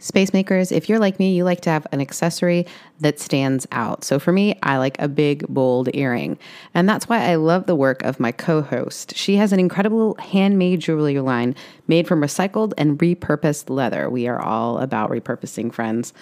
[0.00, 2.66] Space makers, if you're like me, you like to have an accessory
[3.00, 4.02] that stands out.
[4.02, 6.38] So for me, I like a big, bold earring.
[6.72, 9.14] And that's why I love the work of my co host.
[9.14, 11.54] She has an incredible handmade jewelry line
[11.86, 14.08] made from recycled and repurposed leather.
[14.08, 16.14] We are all about repurposing, friends.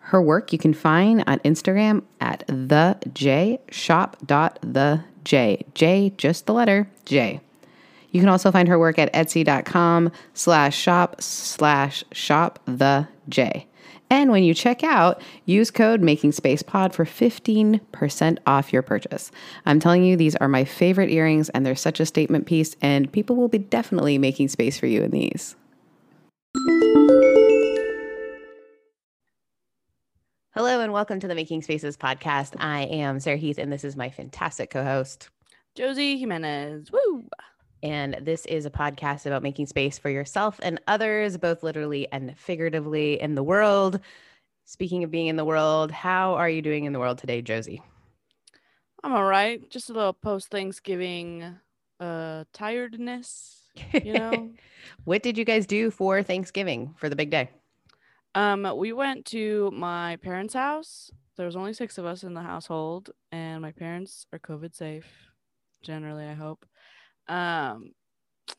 [0.00, 5.66] Her work you can find on Instagram at the J shop dot the J.
[5.74, 7.40] J, just the letter J.
[8.10, 13.66] You can also find her work at etsy.com slash shop slash shop the J.
[14.10, 19.30] And when you check out, use code Making Space Pod for 15% off your purchase.
[19.66, 23.12] I'm telling you, these are my favorite earrings, and they're such a statement piece, and
[23.12, 25.56] people will be definitely making space for you in these.
[30.54, 32.54] Hello, and welcome to the Making Spaces podcast.
[32.58, 35.28] I am Sarah Heath, and this is my fantastic co host,
[35.74, 36.90] Josie Jimenez.
[36.90, 37.28] Woo!
[37.82, 42.36] And this is a podcast about making space for yourself and others, both literally and
[42.38, 44.00] figuratively in the world.
[44.64, 47.80] Speaking of being in the world, how are you doing in the world today, Josie?
[49.02, 49.68] I'm all right.
[49.70, 51.56] Just a little post Thanksgiving
[52.00, 53.62] uh tiredness,
[54.04, 54.50] you know.
[55.04, 57.50] what did you guys do for Thanksgiving for the big day?
[58.34, 61.10] Um, we went to my parents' house.
[61.36, 65.06] There was only six of us in the household, and my parents are COVID safe.
[65.82, 66.66] Generally, I hope.
[67.28, 67.92] Um,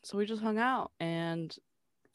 [0.02, 1.54] so we just hung out and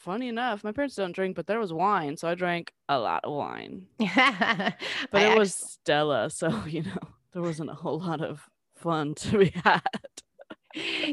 [0.06, 3.25] funny enough, my parents don't drink, but there was wine, so I drank a lot
[3.25, 3.88] of wine.
[3.98, 4.76] but it
[5.14, 5.39] actually...
[5.39, 7.00] was Stella, so you know
[7.33, 9.81] there wasn't a whole lot of fun to be had.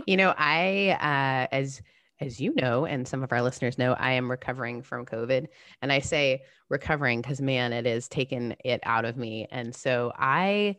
[0.07, 1.81] you know, I uh, as
[2.21, 5.47] as you know, and some of our listeners know, I am recovering from COVID,
[5.81, 10.13] and I say recovering because man, it has taken it out of me, and so
[10.17, 10.77] I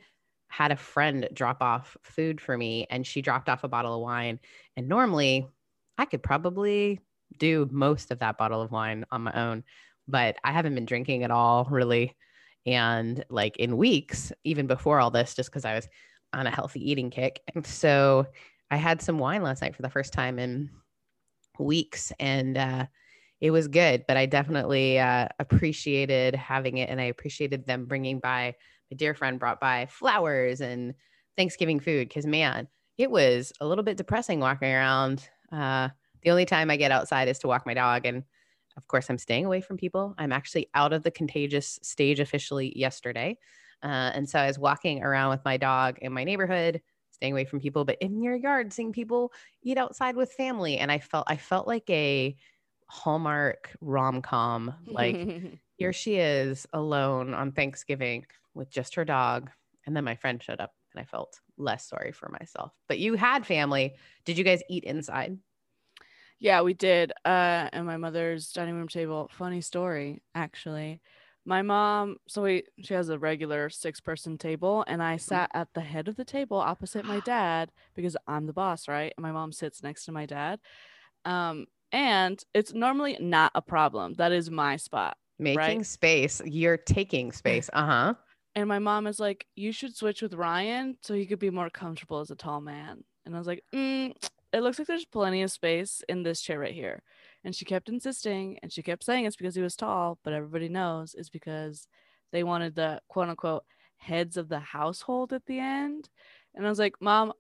[0.54, 4.02] had a friend drop off food for me and she dropped off a bottle of
[4.02, 4.40] wine.
[4.78, 5.48] And normally
[5.98, 7.00] I could probably
[7.40, 9.64] do most of that bottle of wine on my own,
[10.08, 12.16] but I haven't been drinking at all really.
[12.68, 15.88] And like in weeks, even before all this, just because I was
[16.34, 17.42] on a healthy eating kick.
[17.56, 18.28] And so
[18.70, 20.70] I had some wine last night for the first time in
[21.58, 22.86] weeks and uh,
[23.42, 28.20] it was good, but I definitely uh, appreciated having it and I appreciated them bringing
[28.20, 28.54] by
[28.94, 30.94] a dear friend brought by flowers and
[31.36, 32.68] Thanksgiving food because man,
[32.98, 35.28] it was a little bit depressing walking around.
[35.52, 35.90] Uh,
[36.22, 38.24] the only time I get outside is to walk my dog, and
[38.78, 40.16] of course, I'm staying away from people.
[40.18, 43.38] I'm actually out of the contagious stage officially yesterday,
[43.82, 46.82] uh, and so I was walking around with my dog in my neighborhood,
[47.12, 49.34] staying away from people, but in your yard, seeing people
[49.64, 52.36] eat outside with family, and I felt I felt like a
[52.88, 55.18] Hallmark rom com, like.
[55.76, 59.50] here she is alone on Thanksgiving with just her dog.
[59.86, 62.72] And then my friend showed up and I felt less sorry for myself.
[62.88, 63.96] But you had family.
[64.26, 65.38] Did you guys eat inside?
[66.40, 67.12] Yeah, we did.
[67.24, 69.30] Uh, and my mother's dining room table.
[69.34, 71.02] Funny story, actually.
[71.46, 75.22] My mom, so we, she has a regular six person table, and I mm-hmm.
[75.22, 79.14] sat at the head of the table opposite my dad because I'm the boss, right?
[79.18, 80.60] And my mom sits next to my dad.
[81.26, 84.14] Um, and it's normally not a problem.
[84.16, 85.18] That is my spot.
[85.40, 85.86] Making right?
[85.86, 86.42] space.
[86.46, 87.70] You're taking space.
[87.74, 88.14] Uh huh.
[88.56, 91.70] And my mom is like, you should switch with Ryan so he could be more
[91.70, 93.04] comfortable as a tall man.
[93.26, 94.14] And I was like, mm,
[94.52, 97.02] it looks like there's plenty of space in this chair right here.
[97.44, 100.70] And she kept insisting and she kept saying it's because he was tall, but everybody
[100.70, 101.88] knows it's because
[102.32, 103.64] they wanted the quote unquote
[103.98, 106.10] heads of the household at the end.
[106.54, 107.34] And I was like, Mom,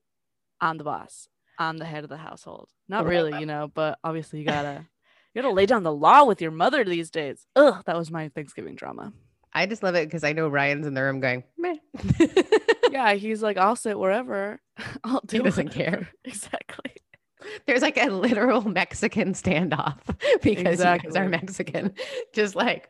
[0.59, 1.27] I'm the boss.
[1.59, 2.69] I'm the head of the household.
[2.89, 4.87] Not really, you know, but obviously you gotta
[5.33, 7.45] you gotta lay down the law with your mother these days.
[7.55, 9.13] Ugh, that was my Thanksgiving drama.
[9.53, 11.75] I just love it because I know Ryan's in the room going, meh.
[12.91, 14.59] yeah, he's like, I'll sit wherever.
[15.03, 15.91] I'll do He doesn't whatever.
[15.91, 16.09] care.
[16.25, 16.91] Exactly.
[17.67, 19.99] There's like a literal Mexican standoff
[20.41, 21.09] because exactly.
[21.09, 21.93] you guys are Mexican.
[22.33, 22.89] Just like,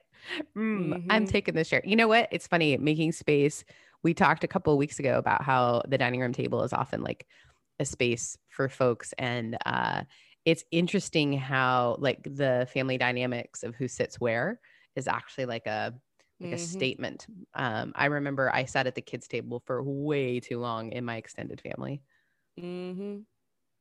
[0.55, 1.11] mm, mm-hmm.
[1.11, 1.81] I'm taking this chair.
[1.83, 2.29] You know what?
[2.31, 3.63] It's funny making space.
[4.03, 7.01] We talked a couple of weeks ago about how the dining room table is often
[7.01, 7.25] like
[7.79, 10.03] a space for folks and uh
[10.45, 14.59] it's interesting how like the family dynamics of who sits where
[14.95, 15.93] is actually like a
[16.39, 16.55] like mm-hmm.
[16.55, 17.27] a statement.
[17.53, 21.17] Um, I remember I sat at the kids' table for way too long in my
[21.17, 22.01] extended family.
[22.59, 23.19] Mm-hmm.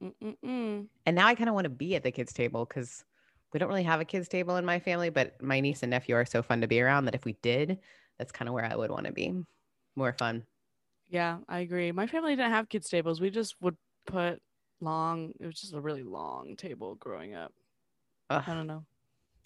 [0.00, 3.04] And now I kind of want to be at the kids' table because
[3.52, 6.14] we don't really have a kids' table in my family, but my niece and nephew
[6.14, 7.78] are so fun to be around that if we did,
[8.18, 9.34] that's kind of where I would want to be.
[9.96, 10.44] More fun.
[11.08, 11.92] Yeah, I agree.
[11.92, 13.20] My family didn't have kids' tables.
[13.20, 13.76] We just would
[14.06, 14.40] put
[14.80, 17.52] long, it was just a really long table growing up.
[18.30, 18.42] Ugh.
[18.46, 18.84] I don't know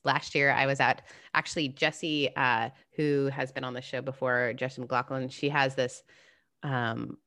[0.07, 1.03] last year I was at
[1.35, 5.29] actually Jesse, uh, who has been on the show before, Jesse McLaughlin.
[5.29, 6.03] She has this
[6.63, 7.19] um,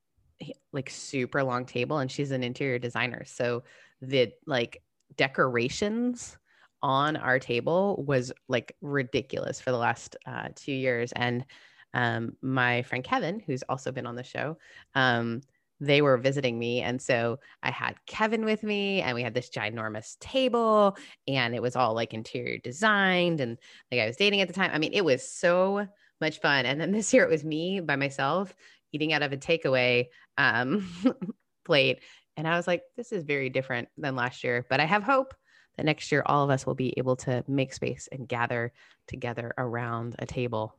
[0.74, 3.24] like super long table and she's an interior designer.
[3.26, 3.64] So
[4.02, 4.82] the like
[5.18, 6.38] decorations
[6.82, 11.12] on our table was like ridiculous for the last uh, two years.
[11.12, 11.46] And
[11.94, 14.58] um, my friend Kevin, who's also been on the show,
[14.96, 15.42] um,
[15.80, 16.82] they were visiting me.
[16.82, 20.98] And so I had Kevin with me, and we had this ginormous table,
[21.28, 23.40] and it was all like interior designed.
[23.40, 23.58] And
[23.92, 24.72] like I was dating at the time.
[24.74, 25.88] I mean, it was so
[26.22, 26.66] much fun.
[26.66, 28.54] And then this year it was me by myself
[28.92, 30.88] eating out of a takeaway um,
[31.66, 32.00] plate.
[32.38, 35.34] And I was like, this is very different than last year, but I have hope
[35.78, 38.74] that next year all of us will be able to make space and gather
[39.08, 40.74] together around a table.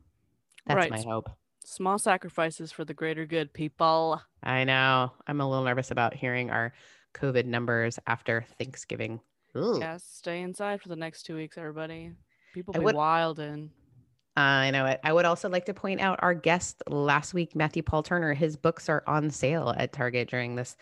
[0.67, 0.91] That's Right.
[0.91, 1.31] my hope.
[1.71, 4.21] Small sacrifices for the greater good, people.
[4.43, 5.13] I know.
[5.29, 6.73] I'm a little nervous about hearing our
[7.15, 9.21] COVID numbers after Thanksgiving.
[9.57, 9.79] Ooh.
[9.79, 12.11] Yeah, stay inside for the next two weeks, everybody.
[12.55, 13.71] People be would- wild and
[14.37, 14.99] I know it.
[15.05, 18.35] I would also like to point out our guest last week, Matthew Paul Turner.
[18.35, 20.77] His books are on sale at Target during this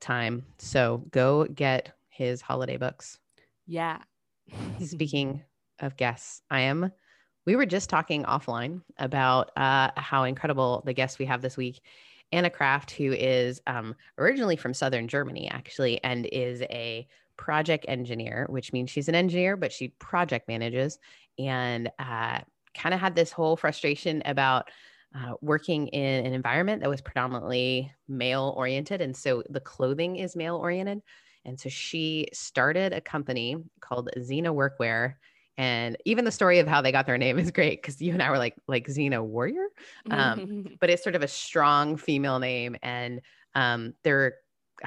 [0.00, 0.44] time.
[0.58, 3.18] So go get his holiday books.
[3.66, 3.98] yeah.
[4.84, 5.42] Speaking
[5.80, 6.92] of guests, I am.
[7.48, 11.80] We were just talking offline about uh, how incredible the guest we have this week,
[12.30, 17.08] Anna Kraft, who is um, originally from Southern Germany, actually, and is a
[17.38, 20.98] project engineer, which means she's an engineer, but she project manages
[21.38, 22.40] and uh,
[22.74, 24.68] kind of had this whole frustration about
[25.16, 29.00] uh, working in an environment that was predominantly male oriented.
[29.00, 31.00] And so the clothing is male oriented.
[31.46, 35.14] And so she started a company called Xena Workwear.
[35.58, 38.22] And even the story of how they got their name is great because you and
[38.22, 39.66] I were like, like Xena Warrior,
[40.10, 42.76] Um, but it's sort of a strong female name.
[42.82, 43.20] And
[43.54, 44.36] um, they're,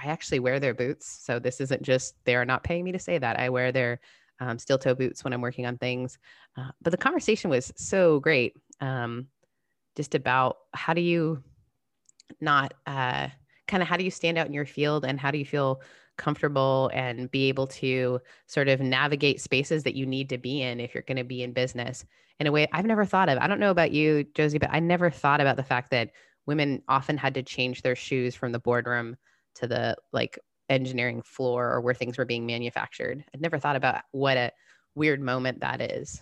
[0.01, 1.19] I actually wear their boots.
[1.23, 3.37] So this isn't just, they're not paying me to say that.
[3.37, 3.99] I wear their
[4.39, 6.17] um, steel toe boots when I'm working on things.
[6.57, 8.55] Uh, but the conversation was so great.
[8.79, 9.27] Um,
[9.97, 11.43] just about how do you
[12.39, 13.27] not uh,
[13.67, 15.81] kind of how do you stand out in your field and how do you feel
[16.21, 20.79] comfortable and be able to sort of navigate spaces that you need to be in
[20.79, 22.05] if you're going to be in business
[22.39, 23.39] in a way I've never thought of.
[23.39, 26.11] I don't know about you, Josie, but I never thought about the fact that
[26.45, 29.17] women often had to change their shoes from the boardroom
[29.55, 30.37] to the like
[30.69, 33.23] engineering floor or where things were being manufactured.
[33.33, 34.51] I'd never thought about what a
[34.95, 36.21] weird moment that is.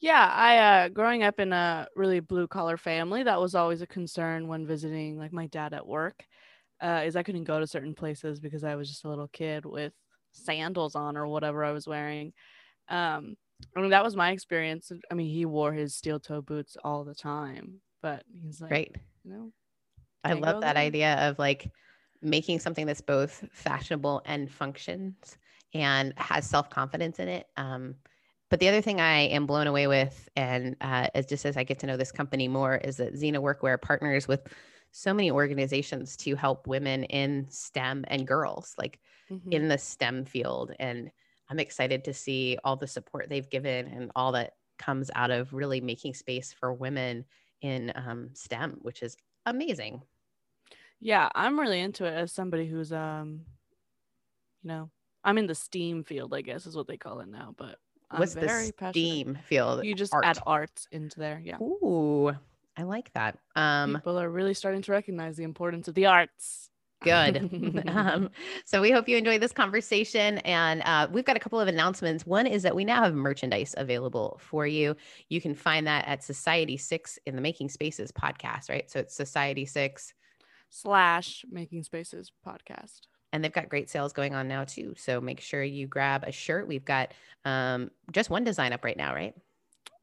[0.00, 3.86] Yeah, I uh growing up in a really blue collar family, that was always a
[3.86, 6.24] concern when visiting like my dad at work.
[6.80, 9.64] Uh, is I couldn't go to certain places because I was just a little kid
[9.64, 9.92] with
[10.32, 12.32] sandals on or whatever I was wearing.
[12.88, 13.36] Um,
[13.76, 14.92] I mean that was my experience.
[15.10, 18.96] I mean he wore his steel toe boots all the time, but he's like, Right.
[19.24, 19.52] you know,
[20.24, 20.84] I love that there.
[20.84, 21.70] idea of like
[22.22, 25.38] making something that's both fashionable and functions
[25.74, 27.48] and has self confidence in it.
[27.56, 27.96] Um,
[28.50, 31.64] but the other thing I am blown away with, and uh, as just as I
[31.64, 34.40] get to know this company more, is that Xena Workwear partners with
[34.98, 38.98] so many organizations to help women in STEM and girls, like
[39.30, 39.52] mhm.
[39.52, 40.72] in the STEM field.
[40.80, 41.12] And
[41.48, 45.52] I'm excited to see all the support they've given and all that comes out of
[45.52, 47.24] really making space for women
[47.60, 49.16] in um, STEM, which is
[49.46, 50.02] amazing.
[50.98, 53.42] Yeah, I'm really into it as somebody who's um
[54.64, 54.90] you know,
[55.22, 57.78] I'm in the STEAM field, I guess is what they call it now, but
[58.10, 58.92] I'm What's very the passionate.
[58.94, 59.84] STEAM field?
[59.84, 60.24] You just Art.
[60.24, 61.40] add arts into there.
[61.44, 61.58] Yeah.
[61.62, 62.34] Ooh,
[62.78, 63.36] I like that.
[63.56, 66.70] Um, People are really starting to recognize the importance of the arts.
[67.02, 67.84] good.
[67.88, 68.30] um,
[68.64, 72.24] so we hope you enjoyed this conversation, and uh, we've got a couple of announcements.
[72.24, 74.94] One is that we now have merchandise available for you.
[75.28, 78.88] You can find that at Society Six in the Making Spaces podcast, right?
[78.90, 80.14] So it's Society Six,
[80.70, 83.00] Slash Making Spaces podcast.
[83.32, 84.94] and they've got great sales going on now too.
[84.96, 86.66] So make sure you grab a shirt.
[86.68, 87.12] We've got
[87.44, 89.34] um, just one design up right now, right?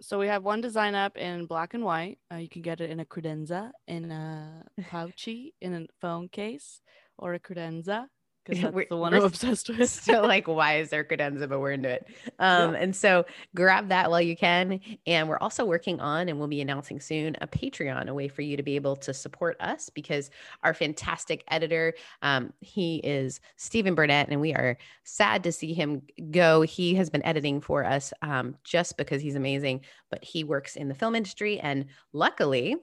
[0.02, 2.18] So we have one design up in black and white.
[2.32, 6.82] Uh, you can get it in a credenza, in a pouchy, in a phone case,
[7.18, 8.08] or a credenza,
[8.46, 9.90] because that's we're- the one I'm obsessed with.
[9.90, 12.08] so like why is there credenza but we're into it.
[12.40, 13.26] Um and so
[13.56, 17.36] grab that while you can and we're also working on and we'll be announcing soon
[17.42, 20.30] a patreon a way for you to be able to support us because
[20.64, 26.02] our fantastic editor um he is stephen burnett and we are sad to see him
[26.32, 26.62] go.
[26.62, 30.88] He has been editing for us um just because he's amazing but he works in
[30.88, 32.76] the film industry and luckily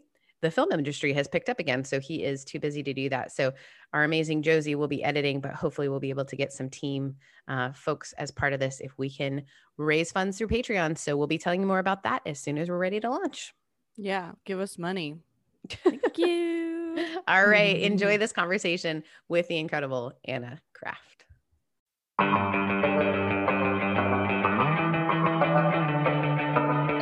[0.42, 3.32] the film industry has picked up again so he is too busy to do that
[3.32, 3.52] so
[3.92, 7.16] our amazing Josie will be editing, but hopefully we'll be able to get some team
[7.48, 9.42] uh, folks as part of this if we can
[9.76, 10.96] raise funds through Patreon.
[10.96, 13.52] So we'll be telling you more about that as soon as we're ready to launch.
[13.96, 15.18] yeah, give us money.
[15.68, 17.06] Thank you.
[17.28, 17.78] All right.
[17.80, 21.24] Enjoy this conversation with the incredible Anna Kraft.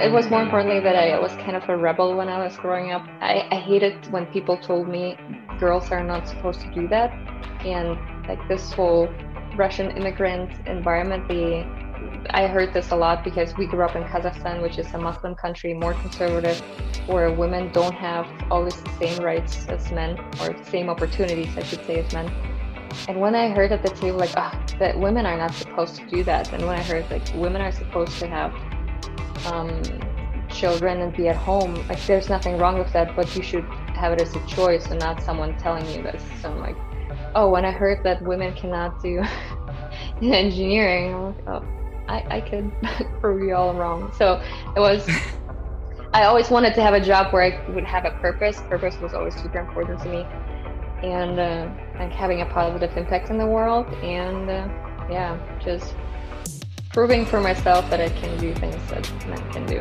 [0.02, 2.90] It was more importantly that I was kind of a rebel when I was growing
[2.90, 3.06] up.
[3.20, 5.18] I, I hated when people told me
[5.58, 7.12] girls are not supposed to do that.
[7.66, 9.10] And like this whole
[9.56, 11.66] Russian immigrant environment, the
[12.30, 15.34] I heard this a lot because we grew up in Kazakhstan, which is a Muslim
[15.34, 16.58] country, more conservative,
[17.06, 21.62] where women don't have always the same rights as men or the same opportunities, I
[21.62, 22.32] should say, as men.
[23.06, 26.06] And when I heard at the table, like, ah, that women are not supposed to
[26.06, 28.54] do that, and when I heard like women are supposed to have
[29.46, 29.82] um,
[30.48, 34.12] children and be at home, like, there's nothing wrong with that, but you should have
[34.12, 36.22] it as a choice and not someone telling you this.
[36.40, 36.76] So I'm like,
[37.34, 39.22] oh, when I heard that women cannot do
[40.22, 41.64] engineering, I'm like, oh,
[42.08, 42.72] I, I could
[43.20, 44.12] prove you all wrong.
[44.16, 44.42] So
[44.76, 45.08] it was.
[46.12, 48.60] I always wanted to have a job where I would have a purpose.
[48.68, 50.26] Purpose was always super important to me,
[51.04, 51.68] and uh,
[52.00, 54.68] like having a positive impact in the world, and uh,
[55.08, 55.94] yeah, just
[56.90, 59.80] proving for myself that I can do things that men can do.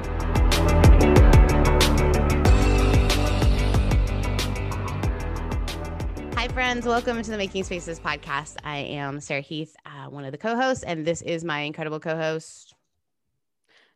[6.35, 6.85] Hi, friends.
[6.85, 8.57] Welcome to the Making Spaces podcast.
[8.63, 11.99] I am Sarah Heath, uh, one of the co hosts, and this is my incredible
[11.99, 12.75] co host,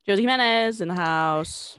[0.08, 1.78] Josie Jimenez in the house.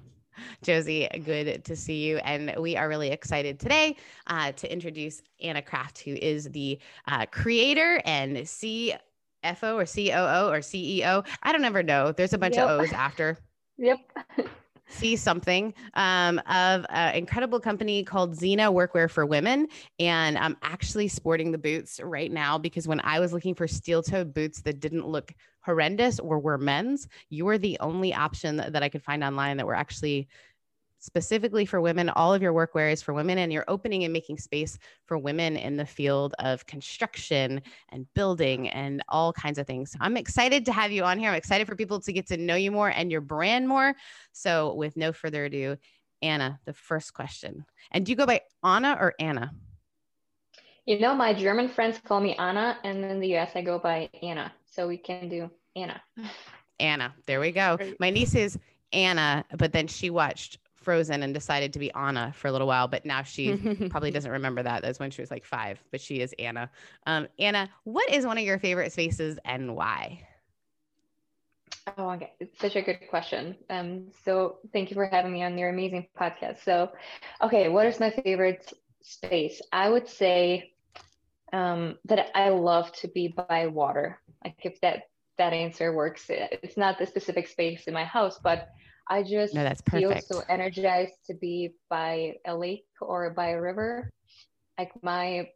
[0.63, 1.09] Josie.
[1.25, 2.19] Good to see you.
[2.19, 7.27] And we are really excited today uh, to introduce Anna Kraft, who is the uh,
[7.27, 8.49] creator and
[9.45, 11.27] CFO or COO or CEO.
[11.43, 12.13] I don't ever know.
[12.13, 12.69] There's a bunch Yep.
[12.69, 13.39] of O's after.
[13.79, 13.99] Yep.
[14.87, 19.67] see something um, of an incredible company called Xena Workwear for Women.
[19.99, 24.03] And I'm actually sporting the boots right now because when I was looking for steel
[24.03, 28.75] toe boots that didn't look horrendous or were men's, you were the only option that,
[28.75, 30.29] that I could find online that were actually
[31.05, 32.09] specifically for women.
[32.09, 35.57] All of your workwear is for women, and you're opening and making space for women
[35.57, 39.93] in the field of construction and building and all kinds of things.
[39.93, 41.29] So I'm excited to have you on here.
[41.29, 43.95] I'm excited for people to get to know you more and your brand more.
[44.33, 45.77] So, with no further ado,
[46.23, 47.67] Anna, the first question.
[47.91, 49.53] And do you go by Anna or Anna?
[50.87, 54.09] You know, my German friends call me Anna, and in the US I go by
[54.23, 54.53] Anna.
[54.65, 56.01] So we can do Anna.
[56.81, 57.15] Anna.
[57.27, 57.79] There we go.
[58.01, 58.59] My niece is
[58.93, 62.87] Anna, but then she watched Frozen and decided to be Anna for a little while,
[62.87, 63.57] but now she
[63.91, 64.83] probably doesn't remember that.
[64.83, 66.71] That's when she was like five, but she is Anna.
[67.07, 70.21] Um, Anna, what is one of your favorite spaces and why?
[71.99, 72.33] Oh, okay.
[72.41, 73.57] It's such a good question.
[73.69, 76.65] Um, so thank you for having me on your amazing podcast.
[76.65, 76.91] So,
[77.43, 78.73] okay, what is my favorite
[79.03, 79.61] space?
[79.73, 80.73] I would say
[81.53, 84.21] um, that I love to be by water.
[84.45, 85.05] Like if that
[85.37, 88.71] that answer works, it's not the specific space in my house, but
[89.09, 93.61] I just No, that's feel so energized to be by a lake or by a
[93.61, 94.11] river.
[94.79, 95.49] Like my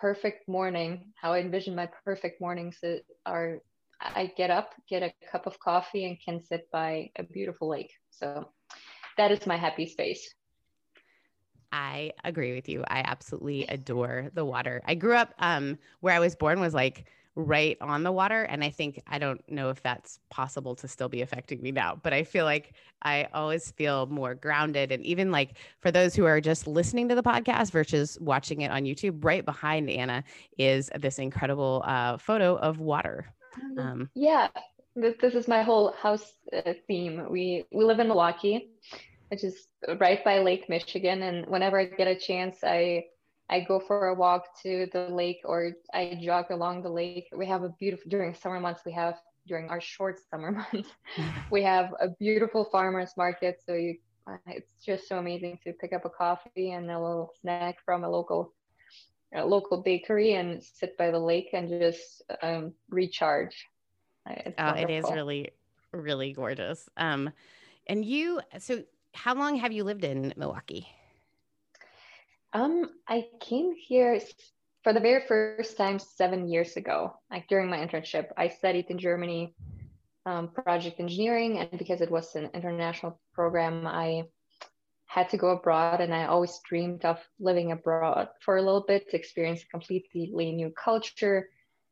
[0.00, 2.78] perfect morning, how I envision my perfect mornings
[3.26, 3.60] are
[4.00, 7.92] I get up, get a cup of coffee, and can sit by a beautiful lake.
[8.10, 8.50] So
[9.16, 10.34] that is my happy space.
[11.72, 12.84] I agree with you.
[12.88, 14.82] I absolutely adore the water.
[14.84, 18.42] I grew up um, where I was born was like right on the water.
[18.42, 21.98] And I think, I don't know if that's possible to still be affecting me now,
[22.02, 24.92] but I feel like I always feel more grounded.
[24.92, 28.70] And even like for those who are just listening to the podcast versus watching it
[28.70, 30.24] on YouTube, right behind Anna
[30.58, 33.32] is this incredible uh, photo of water.
[33.78, 34.48] Um, Yeah,
[34.94, 37.26] this, this is my whole house uh, theme.
[37.30, 38.70] We we live in Milwaukee,
[39.30, 43.06] which is right by Lake Michigan, and whenever I get a chance, I
[43.52, 47.28] I go for a walk to the lake or I jog along the lake.
[47.36, 48.82] We have a beautiful during summer months.
[48.86, 49.16] We have
[49.46, 50.90] during our short summer months,
[51.52, 53.62] we have a beautiful farmers market.
[53.66, 53.96] So you,
[54.30, 58.04] uh, it's just so amazing to pick up a coffee and a little snack from
[58.04, 58.52] a local
[59.34, 63.66] a local bakery and sit by the lake and just um, recharge.
[64.28, 65.50] Uh, It's Oh, it is really,
[65.92, 66.88] really gorgeous.
[66.96, 67.30] Um,
[67.86, 70.88] and you, so how long have you lived in Milwaukee?
[72.52, 74.20] Um, I came here
[74.84, 78.26] for the very first time seven years ago, like during my internship.
[78.36, 79.54] I studied in Germany,
[80.26, 84.24] um, project engineering, and because it was an international program, I
[85.06, 89.10] had to go abroad, and I always dreamed of living abroad for a little bit
[89.10, 91.48] to experience completely new culture,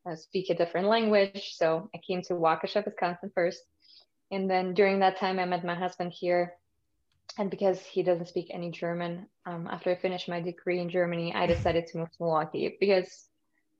[0.06, 1.54] uh, speak a different language.
[1.54, 3.60] So I came to Waukesha, Wisconsin first,
[4.30, 6.54] and then during that time, I met my husband here
[7.38, 11.34] and because he doesn't speak any German, um, after I finished my degree in Germany,
[11.34, 13.28] I decided to move to Milwaukee because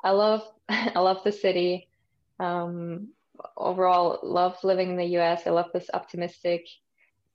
[0.03, 1.89] I love I love the city.
[2.39, 3.09] Um,
[3.57, 5.47] overall, love living in the U.S.
[5.47, 6.67] I love this optimistic,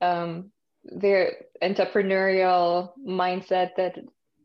[0.01, 0.51] um,
[0.85, 3.97] very entrepreneurial mindset that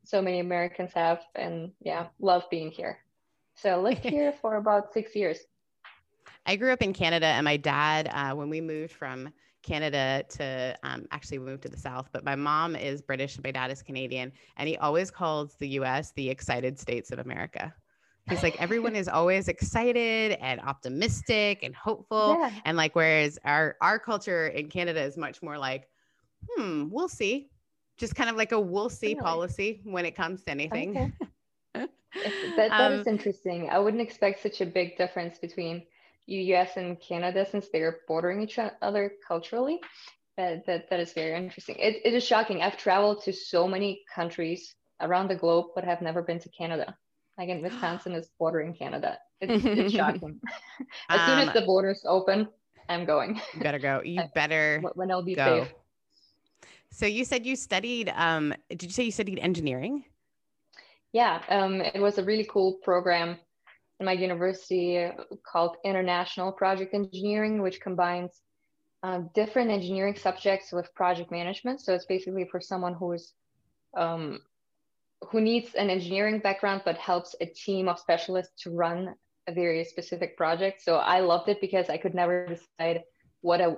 [0.04, 2.98] so many Americans have, and yeah, love being here.
[3.54, 5.38] So I lived here for about six years.
[6.46, 9.30] I grew up in Canada, and my dad, uh, when we moved from
[9.62, 13.50] Canada to um, actually move to the South, but my mom is British and my
[13.50, 16.12] dad is Canadian, and he always calls the U.S.
[16.12, 17.74] the excited states of America.
[18.28, 22.36] He's like, everyone is always excited and optimistic and hopeful.
[22.38, 22.50] Yeah.
[22.64, 25.88] And like, whereas our our culture in Canada is much more like,
[26.48, 27.50] hmm, we'll see.
[27.98, 29.20] Just kind of like a we'll see Really?
[29.20, 30.90] policy when it comes to anything.
[30.90, 31.12] Okay.
[31.74, 31.90] If-
[32.56, 33.68] That, that is Um, interesting.
[33.70, 35.86] I wouldn't expect such a big difference between
[36.26, 39.80] US and Canada since they're bordering each other culturally.
[40.36, 41.76] That, that, that is very interesting.
[41.78, 42.62] It, it is shocking.
[42.62, 46.96] I've traveled to so many countries around the globe, but have never been to Canada.
[47.38, 49.18] Like in Wisconsin is bordering Canada.
[49.40, 50.40] It's, it's shocking.
[51.10, 52.48] as soon Um, as the borders open,
[52.88, 54.02] I'm going You better go.
[54.04, 55.44] You better when it'll be go.
[55.44, 55.72] safe.
[56.90, 60.04] So you said you studied um did you say you studied engineering?
[61.12, 63.38] Yeah, um, it was a really cool program
[64.00, 65.08] in my university
[65.46, 68.40] called International Project Engineering, which combines
[69.02, 71.80] uh, different engineering subjects with project management.
[71.80, 73.34] So it's basically for someone who's
[73.96, 74.40] um,
[75.30, 79.14] who needs an engineering background but helps a team of specialists to run
[79.46, 80.80] a very specific project.
[80.80, 83.02] So I loved it because I could never decide
[83.42, 83.74] what I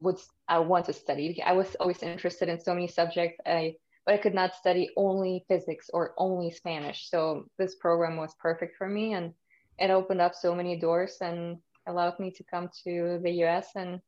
[0.00, 0.16] would
[0.48, 1.42] I want to study.
[1.44, 3.40] I was always interested in so many subjects.
[3.44, 7.10] I but I could not study only physics or only Spanish.
[7.10, 9.34] So this program was perfect for me and
[9.78, 14.00] it opened up so many doors and allowed me to come to the US and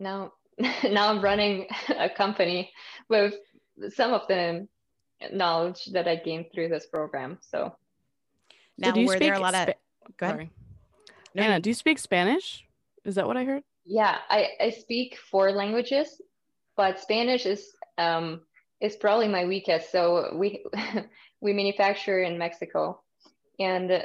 [0.00, 0.32] now
[0.90, 1.66] now I'm running
[1.96, 2.72] a company
[3.08, 3.34] with
[3.94, 4.66] some of the
[5.32, 7.38] knowledge that I gained through this program.
[7.40, 7.74] So
[8.78, 10.34] Now do you were there a speak lot of Spa- go ahead.
[10.36, 10.50] Sorry.
[11.34, 12.64] No, Anna, do you speak Spanish?
[13.04, 13.62] Is that what I heard?
[13.84, 16.20] yeah, I, I speak four languages,
[16.76, 18.42] but Spanish is um,
[18.80, 19.90] is probably my weakest.
[19.90, 20.64] So we
[21.40, 23.00] we manufacture in Mexico,
[23.58, 24.04] and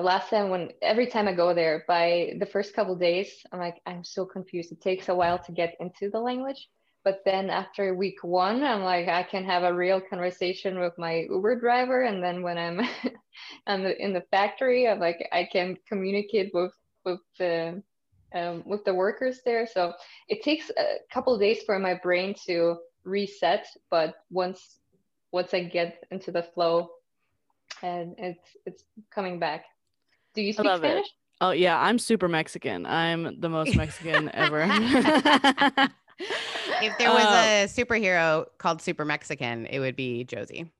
[0.00, 3.80] last time when every time I go there, by the first couple days, I'm like
[3.86, 4.72] I'm so confused.
[4.72, 6.68] It takes a while to get into the language,
[7.04, 11.26] but then after week one, I'm like I can have a real conversation with my
[11.30, 12.80] Uber driver, and then when I'm
[13.66, 16.72] I'm in the factory, I'm like I can communicate with
[17.04, 17.82] with the
[18.34, 19.66] um, with the workers there.
[19.66, 19.92] So
[20.28, 24.78] it takes a couple days for my brain to reset, but once
[25.30, 26.90] once I get into the flow,
[27.82, 29.64] and it's it's coming back.
[30.34, 31.06] Do you speak love it.
[31.40, 32.86] Oh yeah, I'm super Mexican.
[32.86, 34.62] I'm the most Mexican ever.
[36.80, 40.70] if there was Uh, a superhero called Super Mexican, it would be Josie.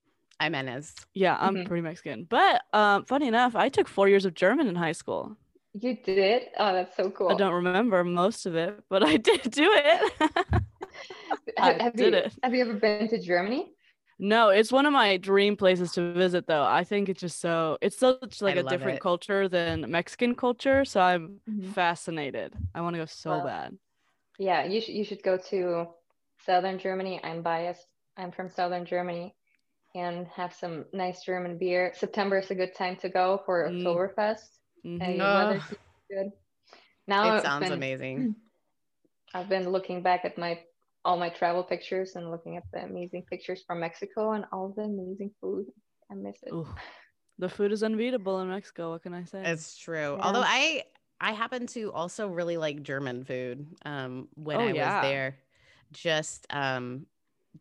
[0.41, 0.95] Jimenez.
[1.15, 1.65] yeah, I'm Mhm.
[1.65, 2.25] pretty Mexican.
[2.25, 5.37] But um, funny enough, I took four years of German in high school.
[5.75, 6.49] You did?
[6.59, 7.31] Oh, that's so cool.
[7.31, 10.13] I don't remember most of it, but I did do it.
[11.59, 12.33] I have, have did you, it.
[12.43, 13.74] Have you ever been to Germany?
[14.25, 16.65] No, it's one of my dream places to visit though.
[16.65, 19.01] I think it's just so it's such like I a different it.
[19.01, 21.75] culture than Mexican culture, so I'm Mhm.
[21.75, 22.55] fascinated.
[22.75, 23.77] I want to go so Well, bad.
[24.39, 25.95] Yeah, you should you should go to
[26.39, 27.23] southern Germany.
[27.25, 27.89] I'm biased.
[28.17, 29.37] I'm from southern Germany,
[29.95, 31.93] and have some nice German beer.
[31.95, 33.73] September is a good time to go for Mm.
[33.73, 34.59] Oktoberfest.
[34.85, 35.01] Mhm.
[35.01, 35.61] and the weather Ugh.
[35.61, 36.33] seems good.
[37.09, 38.31] Now it sounds been, amazing.
[39.35, 40.65] I've been looking back at my
[41.05, 44.83] all my travel pictures and looking at the amazing pictures from Mexico and all the
[44.83, 45.67] amazing food.
[46.11, 46.55] I miss it.
[46.55, 46.67] Ooh,
[47.39, 48.91] the food is unbeatable in Mexico.
[48.91, 49.51] What can I say?
[49.51, 50.17] It's true.
[50.17, 50.21] Yeah.
[50.21, 50.85] Although I
[51.21, 54.87] I happen to also really like German food um when Oh, I yeah.
[54.87, 55.39] was there.
[55.93, 57.07] Just um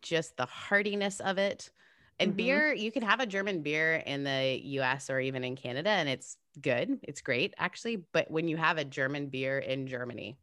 [0.01, 1.71] just the heartiness of it.
[2.19, 2.37] And Mhm.
[2.37, 6.09] beer, you can have a German beer in the US or even in Canada and
[6.09, 6.99] it's good.
[7.03, 10.37] It's great actually, but when you have a German beer in Germany,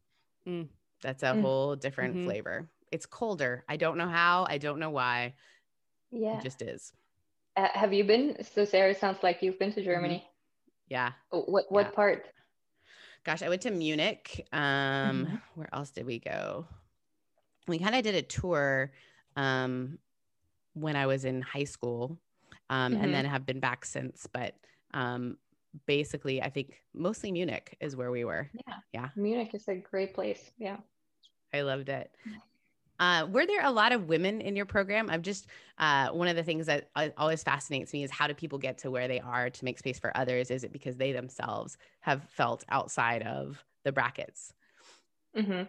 [0.46, 0.68] Mm.
[1.02, 1.36] that's a Mm.
[1.36, 2.20] whole different Mhm.
[2.20, 2.68] flavor.
[2.90, 3.64] It's colder.
[3.68, 5.34] I don't know how, I don't know why.
[6.10, 6.38] Yeah.
[6.38, 6.92] It just is.
[7.56, 8.36] Uh, have you been?
[8.44, 10.28] So Sarah, sounds like you've been to Germany.
[10.88, 11.12] Yeah.
[11.32, 11.90] Oh, What what Yeah.
[11.92, 12.28] part?
[13.22, 14.46] Gosh, I went to Munich.
[14.52, 15.42] Um, Mhm.
[15.54, 16.66] where else did we go?
[17.68, 18.92] We kind of did a tour
[19.36, 19.98] um
[20.74, 22.18] when I was in high school.
[22.70, 23.02] Um, Mhm.
[23.04, 24.56] and then have been back since, but
[24.94, 25.38] um
[25.86, 28.50] basically I think mostly Munich is where we were.
[28.52, 28.80] Yeah.
[28.92, 29.08] Yeah.
[29.14, 30.50] Munich is a great place.
[30.58, 30.78] Yeah.
[31.52, 32.14] I loved it.
[33.00, 35.08] Uh, were there a lot of women in your program?
[35.10, 35.46] I'm just
[35.78, 38.78] uh, one of the things that uh, always fascinates me is how do people get
[38.78, 40.50] to where they are to make space for others?
[40.50, 44.52] Is it because they themselves have felt outside of the brackets?
[45.34, 45.62] hmm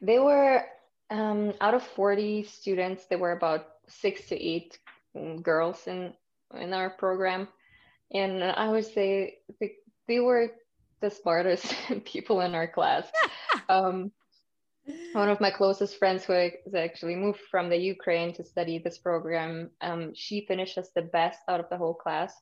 [0.00, 0.64] They were
[1.10, 4.78] um, out of 40 students, there were about six to eight
[5.16, 6.14] mm, girls in
[6.54, 7.46] in our program,
[8.12, 9.72] and I would say they,
[10.08, 10.50] they were
[11.00, 13.06] the smartest people in our class.
[13.68, 14.10] um,
[15.12, 18.98] one of my closest friends who has actually moved from the Ukraine to study this
[18.98, 22.34] program, um, she finishes the best out of the whole class.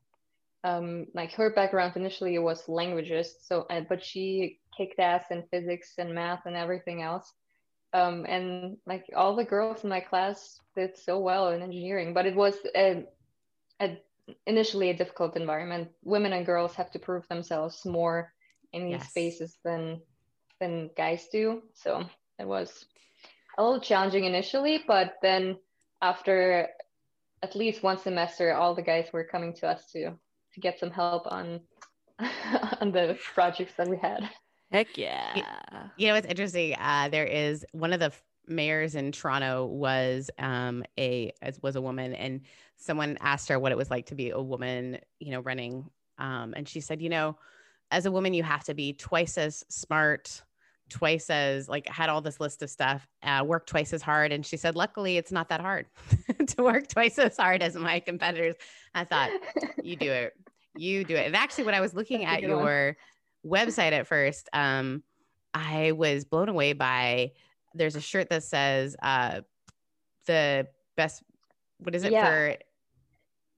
[0.64, 5.94] Um, like her background initially was languages, so uh, but she kicked ass in physics
[5.98, 7.32] and math and everything else.
[7.92, 12.26] Um, and like all the girls in my class did so well in engineering, but
[12.26, 13.04] it was a,
[13.80, 13.98] a
[14.46, 15.88] initially a difficult environment.
[16.02, 18.32] Women and girls have to prove themselves more
[18.72, 19.08] in these yes.
[19.08, 20.02] spaces than
[20.60, 21.62] than guys do.
[21.74, 22.04] So
[22.38, 22.86] it was
[23.56, 25.58] a little challenging initially, but then
[26.00, 26.68] after
[27.42, 30.12] at least one semester, all the guys were coming to us to
[30.54, 31.60] to get some help on
[32.80, 34.28] on the projects that we had.
[34.70, 35.88] Heck yeah!
[35.96, 36.74] You know, it's interesting.
[36.78, 38.12] Uh, there is one of the
[38.46, 42.42] mayors in Toronto was um, a was a woman, and
[42.76, 46.54] someone asked her what it was like to be a woman, you know, running, um,
[46.56, 47.36] and she said, you know,
[47.90, 50.42] as a woman, you have to be twice as smart,
[50.88, 54.32] twice as like had all this list of stuff, uh, work twice as hard.
[54.32, 55.86] And she said, luckily, it's not that hard
[56.46, 58.56] to work twice as hard as my competitors.
[58.94, 59.30] I thought,
[59.82, 60.34] you do it,
[60.76, 61.26] you do it.
[61.26, 62.96] And actually, when I was looking at your
[63.46, 65.02] website at first, um,
[65.54, 67.32] I was blown away by.
[67.74, 69.42] There's a shirt that says uh,
[70.26, 71.22] the best.
[71.78, 72.26] What is it yeah.
[72.26, 72.56] for?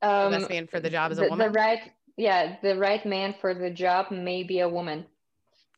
[0.02, 1.38] Um, the best man for the job is a woman.
[1.38, 1.80] The right,
[2.16, 5.06] yeah, the right man for the job may be a woman.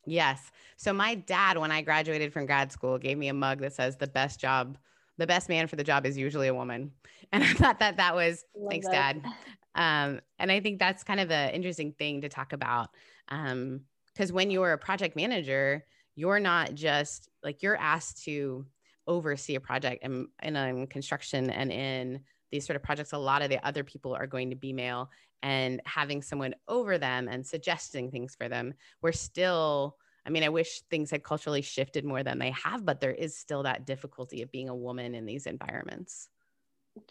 [0.05, 0.51] Yes.
[0.77, 3.95] So my dad, when I graduated from grad school, gave me a mug that says
[3.95, 4.77] the best job,
[5.17, 6.91] the best man for the job is usually a woman.
[7.31, 9.23] And I thought that that was thanks, that.
[9.23, 9.25] dad.
[9.73, 12.89] Um, and I think that's kind of an interesting thing to talk about.
[13.29, 13.81] Um,
[14.13, 15.83] because when you're a project manager,
[16.15, 18.67] you're not just like you're asked to
[19.07, 22.19] oversee a project and in, in construction and in
[22.51, 25.09] these sort of projects, a lot of the other people are going to be male
[25.43, 28.73] and having someone over them and suggesting things for them.
[29.01, 33.01] We're still, I mean, I wish things had culturally shifted more than they have, but
[33.01, 36.29] there is still that difficulty of being a woman in these environments.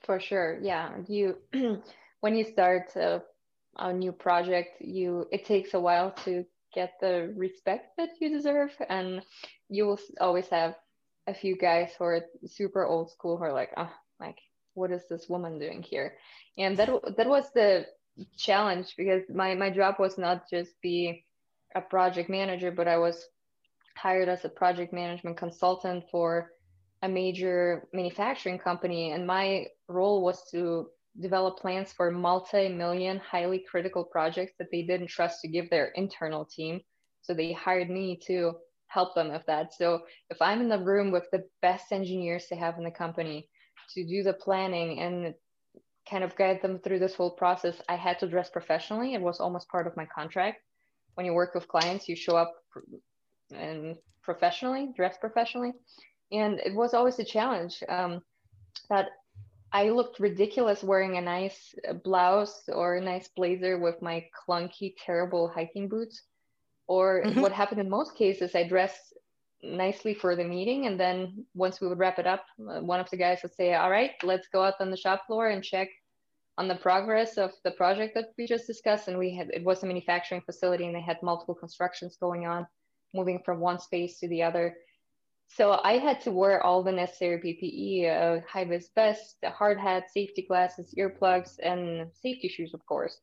[0.03, 0.59] For sure.
[0.63, 0.93] Yeah.
[1.07, 1.37] You,
[2.21, 3.23] when you start a,
[3.79, 8.71] a new project, you, it takes a while to get the respect that you deserve.
[8.89, 9.23] And
[9.69, 10.75] you will always have
[11.27, 14.39] a few guys who are super old school who are like, oh, like,
[14.73, 16.15] what is this woman doing here?
[16.57, 17.87] And that that was the
[18.37, 21.25] challenge because my my job was not just be
[21.75, 23.27] a project manager, but I was
[23.97, 26.53] hired as a project management consultant for
[27.03, 30.89] a major manufacturing company, and my role was to
[31.21, 36.45] develop plans for multi-million highly critical projects that they didn't trust to give their internal
[36.45, 36.81] team.
[37.23, 38.55] So they hired me to
[38.87, 39.73] help them with that.
[39.75, 43.49] So if i'm in the room with the best engineers they have in the company
[43.95, 45.35] to do the planning and
[46.09, 49.15] kind of guide them through this whole process, I had to dress professionally.
[49.15, 50.63] It was almost part of my contract.
[51.15, 52.55] When you work with clients, you show up
[53.55, 55.73] and professionally, dress professionally.
[56.31, 58.23] And it was always a challenge um,
[58.89, 59.11] that
[59.73, 65.49] I looked ridiculous wearing a nice blouse or a nice blazer with my clunky, terrible
[65.49, 66.23] hiking boots.
[66.89, 67.41] Or mm-hmm.
[67.41, 69.15] what happened in most cases, I dressed
[69.63, 70.87] nicely for the meeting.
[70.87, 73.75] And then once we would wrap it up, uh, one of the guys would say,
[73.75, 75.89] All right, let's go out on the shop floor and check
[76.59, 79.09] on the progress of the project that we just discussed.
[79.09, 82.67] And we had, it was a manufacturing facility and they had multiple constructions going on,
[83.15, 84.77] moving from one space to the other.
[85.49, 90.11] So I had to wear all the necessary PPE, uh, high vis vest, hard hat,
[90.11, 93.21] safety glasses, earplugs, and safety shoes, of course.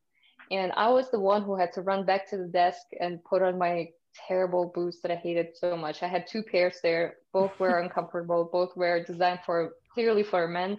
[0.52, 3.41] And I was the one who had to run back to the desk and put
[3.41, 6.04] on my terrible boots that I hated so much.
[6.04, 7.15] I had two pairs there.
[7.34, 8.50] Both were uncomfortable.
[8.52, 10.78] Both were designed for clearly for men.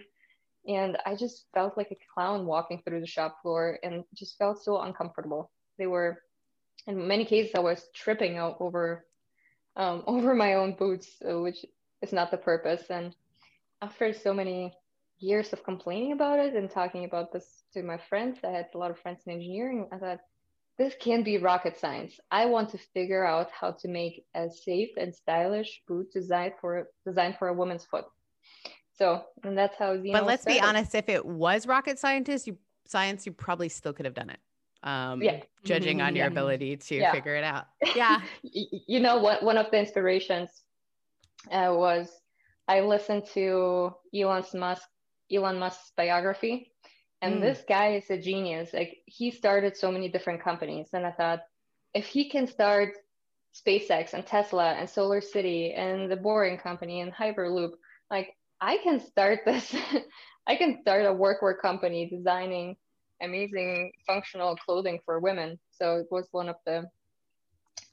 [0.67, 4.63] And I just felt like a clown walking through the shop floor and just felt
[4.63, 5.51] so uncomfortable.
[5.77, 6.21] They were,
[6.87, 9.05] in many cases, I was tripping out over,
[9.75, 11.65] um, over my own boots, uh, which
[12.01, 12.83] is not the purpose.
[12.89, 13.15] And
[13.81, 14.73] after so many
[15.17, 18.77] years of complaining about it and talking about this to my friends, I had a
[18.77, 19.87] lot of friends in engineering.
[19.91, 20.19] I thought,
[20.81, 22.19] this can be rocket science.
[22.31, 26.87] I want to figure out how to make a safe and stylish boot designed for
[27.05, 28.05] designed for a woman's foot.
[28.97, 30.61] So, and that's how Xena But let's started.
[30.61, 34.31] be honest, if it was rocket scientist, you science, you probably still could have done
[34.31, 34.39] it.
[34.83, 35.41] Um, yeah.
[35.63, 36.31] judging mm-hmm, on your yeah.
[36.31, 37.11] ability to yeah.
[37.11, 37.67] figure it out.
[37.95, 38.19] Yeah.
[38.41, 39.43] you know what?
[39.43, 40.49] One of the inspirations
[41.51, 42.09] uh, was
[42.67, 44.87] I listened to Elon Musk,
[45.31, 46.70] Elon Musk's biography,
[47.21, 47.41] and mm.
[47.41, 48.73] this guy is a genius.
[48.73, 51.41] Like he started so many different companies, and I thought
[51.93, 52.93] if he can start
[53.53, 57.71] SpaceX and Tesla and Solar City and the Boring Company and Hyperloop,
[58.09, 59.75] like I can start this.
[60.47, 62.75] I can start a workwear company designing
[63.21, 65.59] amazing functional clothing for women.
[65.71, 66.85] So it was one of the.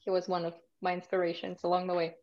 [0.01, 2.15] He was one of my inspirations along the way.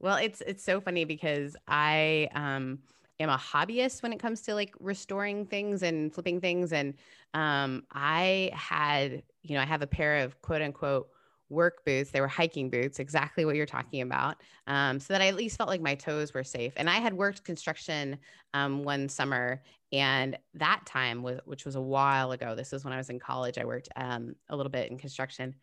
[0.00, 2.80] Well, it's it's so funny because I um
[3.22, 6.72] am a hobbyist when it comes to like restoring things and flipping things.
[6.72, 6.94] And
[7.34, 11.08] um, I had, you know, I have a pair of quote unquote
[11.48, 12.10] work boots.
[12.10, 14.42] They were hiking boots, exactly what you're talking about.
[14.66, 16.72] Um, so that I at least felt like my toes were safe.
[16.76, 18.18] And I had worked construction
[18.54, 22.54] um, one summer, and that time was, which was a while ago.
[22.54, 23.58] This is when I was in college.
[23.58, 25.54] I worked um, a little bit in construction.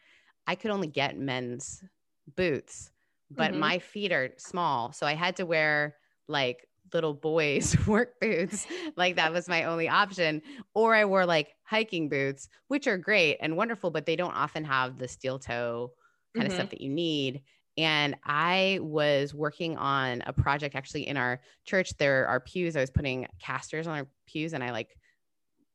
[0.48, 1.84] I could only get men's
[2.28, 2.92] boots,
[3.32, 3.60] but Mhm.
[3.60, 9.16] my feet are small, so I had to wear like little boys work boots like
[9.16, 10.42] that was my only option
[10.74, 14.64] or i wore like hiking boots which are great and wonderful but they don't often
[14.64, 15.92] have the steel toe
[16.36, 16.56] kind of Mhm.
[16.56, 17.42] stuff that you need
[17.78, 22.82] and i was working on a project actually in our church there are pews i
[22.82, 24.96] was putting casters on our pews and i like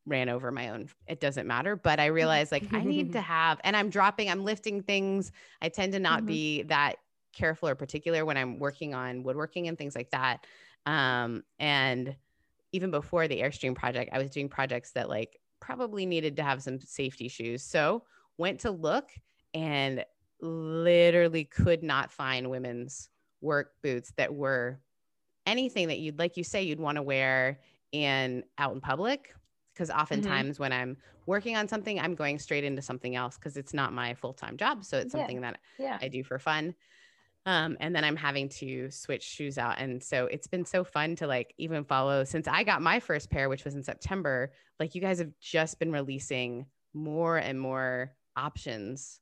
[0.07, 3.59] ran over my own it doesn't matter but i realized like i need to have
[3.63, 6.27] and i'm dropping i'm lifting things i tend to not Mhm.
[6.27, 6.97] be that
[7.33, 10.45] careful or particular when i'm working on woodworking and things like that
[10.85, 12.15] um, and
[12.71, 16.61] even before the Airstream project, I was doing projects that like probably needed to have
[16.61, 17.63] some safety shoes.
[17.63, 18.03] So
[18.37, 19.09] went to look
[19.53, 20.03] and
[20.41, 23.09] literally could not find women's
[23.41, 24.79] work boots that were
[25.45, 27.59] anything that you'd like you say you'd want to wear
[27.91, 29.33] in out in public
[29.73, 33.73] because oftentimes when i'm working on something i'm going straight into something else because it's
[33.73, 35.19] not my full-time job so it's Yeah.
[35.21, 35.97] something that Yeah.
[36.01, 36.73] I do for fun.
[37.45, 39.75] Um, and then I'm having to switch shoes out.
[39.77, 43.29] And so it's been so fun to like even follow since I got my first
[43.29, 44.51] pair, which was in September.
[44.79, 49.19] Like you guys have just been releasing more and more options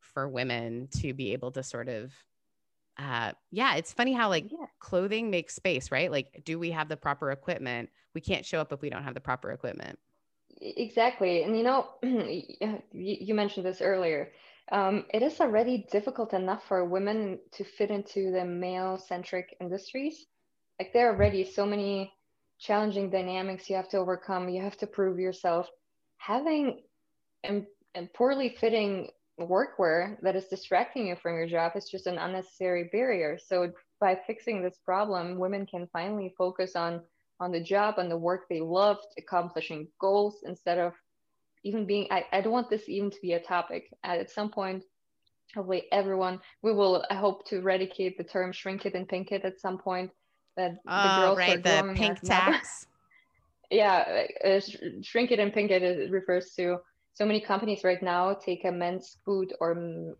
[0.00, 2.12] for women to be able to sort of
[2.98, 4.66] uh yeah, it's funny how like Yeah.
[4.80, 6.10] clothing makes space, right?
[6.10, 7.90] Like, do we have the proper equipment?
[8.14, 9.98] We can't show up if we don't have the proper equipment.
[10.60, 11.42] Exactly.
[11.42, 11.88] And you know,
[12.92, 14.32] you mentioned this earlier.
[14.72, 20.26] Um, it is already difficult enough for women to fit into the male-centric industries.
[20.78, 22.12] Like there are already so many
[22.58, 24.48] challenging dynamics you have to overcome.
[24.48, 25.68] You have to prove yourself.
[26.18, 26.82] Having
[27.44, 32.18] and, and poorly fitting workwear that is distracting you from your job is just an
[32.18, 33.38] unnecessary barrier.
[33.38, 37.02] So by fixing this problem, women can finally focus on
[37.38, 40.94] on the job and the work they loved, accomplishing goals instead of
[41.66, 42.06] even being.
[42.10, 43.84] I, I don't want this even to be a topic.
[44.04, 44.84] At some point,
[45.54, 47.04] hopefully, everyone we will.
[47.10, 50.10] I hope to eradicate the term "shrink it and pink it" at some point.
[50.56, 51.62] That the Oh, girls who are right.
[51.62, 52.86] The pink tax.
[53.70, 56.78] yeah, uh, sh- shrink it and pink it it refers to
[57.14, 59.72] so many companies right now take a men's boot or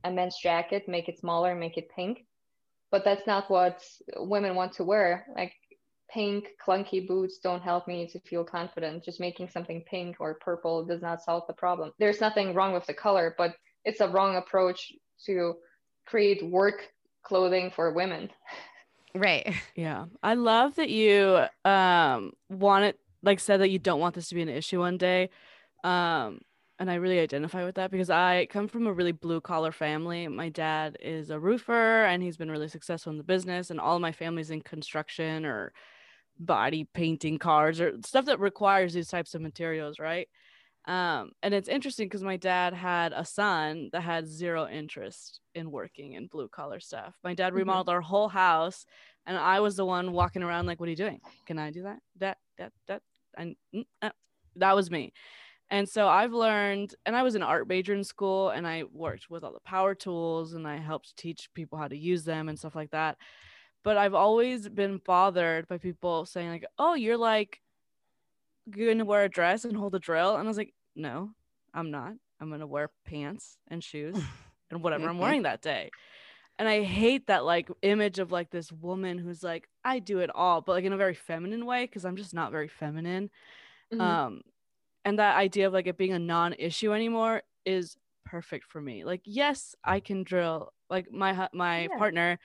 [0.05, 2.25] a men's jacket, make it smaller, make it pink.
[2.91, 3.83] But that's not what
[4.17, 5.27] women want to wear.
[5.37, 5.53] Like
[6.11, 9.05] pink, clunky boots don't help me to feel confident.
[9.05, 11.93] Just making something pink or purple does not solve the problem.
[11.99, 14.93] There's nothing wrong with the color, but it's a wrong approach
[15.27, 15.55] to
[16.07, 16.89] create work
[17.23, 18.31] clothing for women.
[19.15, 19.55] right.
[19.75, 20.07] Yeah.
[20.23, 24.43] I love that you um wanted like said that you don't want this to be
[24.43, 25.31] an issue one day.
[25.85, 26.41] Um
[26.79, 30.29] and I really identify with that because I come from a really blue collar family.
[30.29, 33.97] My dad is a roofer and he's been really successful in the business and all
[33.97, 35.73] of my family's in construction or
[36.39, 40.29] body painting cars or stuff that requires these types of materials, right?
[40.87, 45.71] Um, and it's interesting because my dad had a son that had zero interest in
[45.73, 47.19] working in blue collar stuff.
[47.25, 47.55] My dad Mhm.
[47.55, 48.87] remodeled our whole house,
[49.27, 51.21] and I was the one walking around like, "What are you doing?
[51.47, 52.01] Can I do that?
[52.17, 53.03] That that that?"
[53.37, 54.11] And mm, uh,
[54.57, 55.13] that was me.
[55.71, 59.29] And so I've learned, and I was an art major in school, and I worked
[59.31, 62.59] with all the power tools, and I helped teach people how to use them and
[62.59, 63.19] stuff like that.
[63.87, 67.63] But I've always been bothered by people saying like, "Oh, you're like
[68.71, 71.33] going to wear a dress and hold a drill," and I was like, "No,
[71.75, 72.15] I'm not.
[72.41, 74.29] I'm gonna wear pants and shoes
[74.71, 75.19] and whatever I'm Mhm.
[75.19, 75.93] wearing that day."
[76.59, 80.31] And I hate that like image of like this woman who's like, "I do it
[80.35, 83.31] all," but like in a very feminine way because I'm just not very feminine
[83.91, 84.21] Mhm.
[84.21, 84.43] um
[85.05, 89.23] and that idea of like it being a non-issue anymore is perfect for me like
[89.25, 91.97] yes i can drill like my my Yeah.
[91.97, 92.39] partner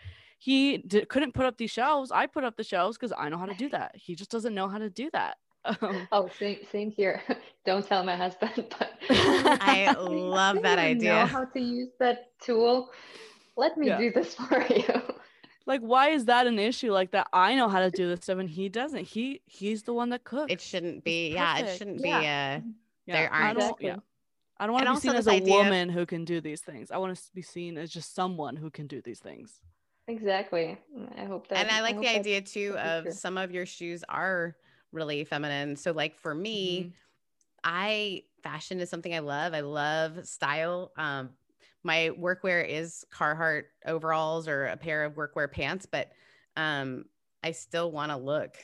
[0.47, 3.37] he d- couldn't put up these shelves i put up the shelves because i know
[3.37, 6.57] how to do that he just doesn't know how to do that um, Oh, same
[6.71, 7.21] same here.
[7.67, 9.91] Don't tell my husband, but I I
[10.39, 11.13] love that idea.
[11.19, 12.89] Know how to use that tool?
[13.55, 13.99] Let me Yeah.
[13.99, 14.95] do this for you.
[15.67, 18.39] like why is that an issue like that i know how to do this stuff
[18.39, 21.77] and he doesn't he he's the one that cooks It shouldn't It's be, yeah, it
[21.77, 22.19] shouldn't Yeah.
[22.19, 22.61] be uh
[23.05, 23.87] yeah there aren't- don't Exactly.
[23.89, 23.97] yeah
[24.59, 26.41] i don't want And to be seen as a idea of- woman who can do
[26.41, 29.61] these things i want to be seen as just someone who can do these things
[30.07, 30.77] Exactly.
[31.15, 31.59] I hope that.
[31.59, 33.11] and I like hope the idea too of true.
[33.13, 34.55] some of your shoes are
[34.91, 35.75] really feminine.
[35.75, 36.93] So like for me, Mhm.
[37.63, 39.53] I fashion is something I love.
[39.53, 40.91] I love style.
[40.97, 41.31] Um,
[41.83, 46.11] my workwear is Carhartt overalls or a pair of workwear pants, but
[46.57, 47.05] um,
[47.43, 48.57] I still want to look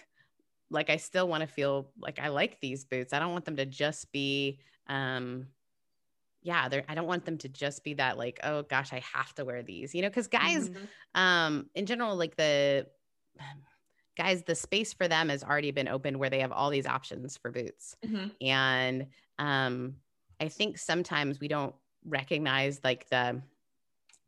[0.69, 3.13] like I still want to feel like I like these boots.
[3.13, 5.47] I don't want them to just be, um,
[6.47, 9.35] yeah, they're, I don't want them to just be that like, oh gosh, I have
[9.35, 10.87] to wear these, you know, because guys, Mhm.
[11.13, 12.87] um, in general, like the
[14.17, 17.37] guys, the space for them has already been opened where they have all these options
[17.37, 17.97] for boots.
[18.05, 18.31] Mhm.
[18.41, 19.07] And
[19.37, 19.97] um,
[20.39, 23.43] I think sometimes we don't recognize like the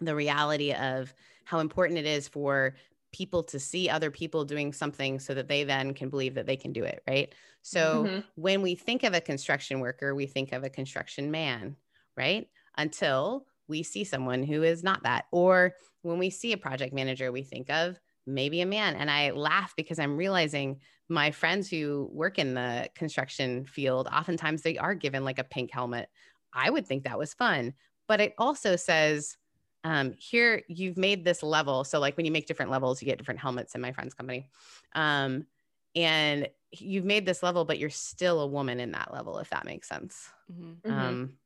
[0.02, 1.14] the reality of
[1.46, 2.76] how important it is for
[3.12, 6.56] people to see other people doing something so that they then can believe that they
[6.58, 7.34] can do it, right?
[7.64, 8.24] So Mhm.
[8.36, 11.76] when we think of a construction worker, we think of a construction man,
[12.15, 12.50] right?
[12.78, 15.26] Until we see someone who is not that.
[15.32, 18.95] Or when we see a project manager, we think of maybe a man.
[18.95, 24.62] And I laugh because I'm realizing my friends who work in the construction field, oftentimes
[24.62, 26.10] they are given like a pink helmet.
[26.54, 27.74] I would think that was fun.
[28.08, 29.38] But it also says,
[29.84, 31.84] um, here you've made this level.
[31.84, 34.50] So, like when you make different levels, you get different helmets in my friend's company.
[34.93, 35.48] Um,
[35.95, 39.65] and you've made this level, but you're still a woman in that level, if that
[39.65, 40.30] makes sense.
[40.50, 40.82] Mhm.
[40.84, 40.91] Mhm.
[40.93, 41.39] Um,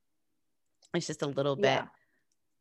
[0.94, 1.88] it's just a little bit Yeah.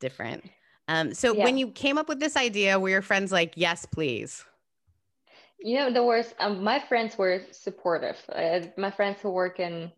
[0.01, 0.45] different.
[0.89, 1.45] Um, so Yeah.
[1.45, 4.45] when you came up with this idea, were your friends like, yes, please?
[5.61, 8.19] You know, the worst, um, my friends were supportive.
[8.29, 9.93] Uh, my friends who work in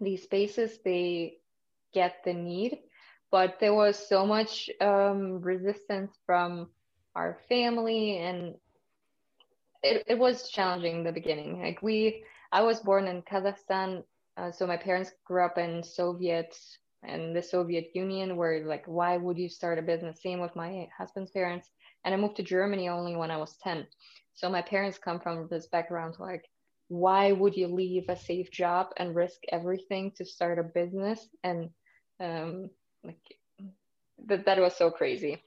[0.00, 1.38] these spaces, they
[1.92, 2.78] get the need,
[3.30, 6.70] but there was so much um, resistance from
[7.14, 8.54] our family, and
[9.82, 11.60] it, it was challenging in the beginning.
[11.62, 14.04] Like we, I was born in Kazakhstan,
[14.36, 16.56] uh, so my parents grew up in Soviet
[17.06, 20.22] and the Soviet Union where like why would you start a business?
[20.22, 21.70] Same with my husband's parents.
[22.04, 23.86] And I moved to Germany only when I was 10
[24.34, 26.44] so my parents come from this background like
[26.88, 31.28] why would you leave a safe job and risk everything to start a business?
[31.42, 31.70] And
[32.20, 32.70] um,
[33.02, 33.18] like
[34.26, 35.42] that, that was so crazy.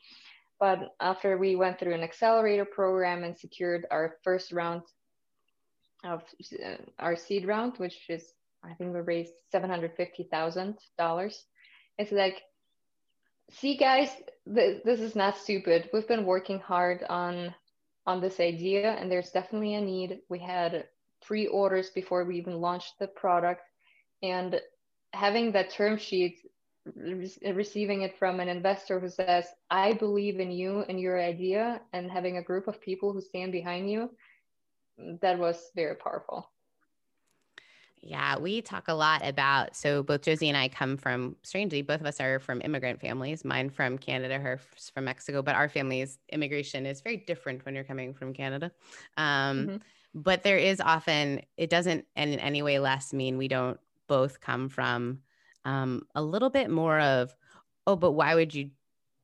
[0.59, 4.81] But after we went through an accelerator program and secured our first round
[6.03, 8.31] of uh, our seed round which is
[8.63, 11.33] i think we raised $750000
[11.99, 12.41] it's like,
[13.51, 14.09] see, guys,
[14.55, 15.89] th- this is not stupid.
[15.93, 17.53] We've been working hard on
[18.07, 20.21] on this idea, and there's definitely a need.
[20.29, 20.88] We had
[21.21, 23.62] pre-orders before we even launched the product,
[24.23, 24.59] and
[25.13, 26.39] having that term sheet,
[27.53, 32.09] receiving it from an investor who says, "I believe in you and your idea," and
[32.09, 34.09] having a group of people who stand behind you,
[35.21, 36.49] that was very powerful.
[38.01, 39.75] Yeah, we talk a lot about.
[39.75, 43.43] So both Josie and I come from, strangely, both of us are from immigrant families.
[43.43, 45.41] Mine from Canada, hers from Mexico.
[45.41, 48.71] But our family's immigration is very different when you're coming from Canada.
[49.17, 49.81] Um, Mhm.
[50.15, 54.67] But there is often, it doesn't in any way less mean we don't both come
[54.69, 55.21] from
[55.65, 57.35] um, a little bit more of,
[57.85, 58.71] oh, but why would you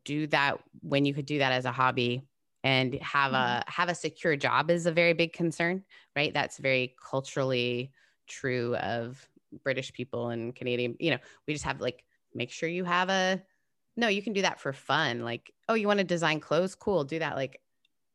[0.03, 2.27] do that when you could do that as a hobby?
[2.63, 5.85] And have a have a secure job is a very big concern,
[6.15, 6.33] right?
[6.33, 7.93] That's very culturally
[8.27, 9.27] true of
[9.63, 10.95] British people and Canadian.
[10.99, 13.41] You know, we just have like make sure you have a
[13.97, 15.21] no, you can do that for fun.
[15.21, 16.75] Like, oh, you want to design clothes?
[16.75, 17.61] Cool, do that like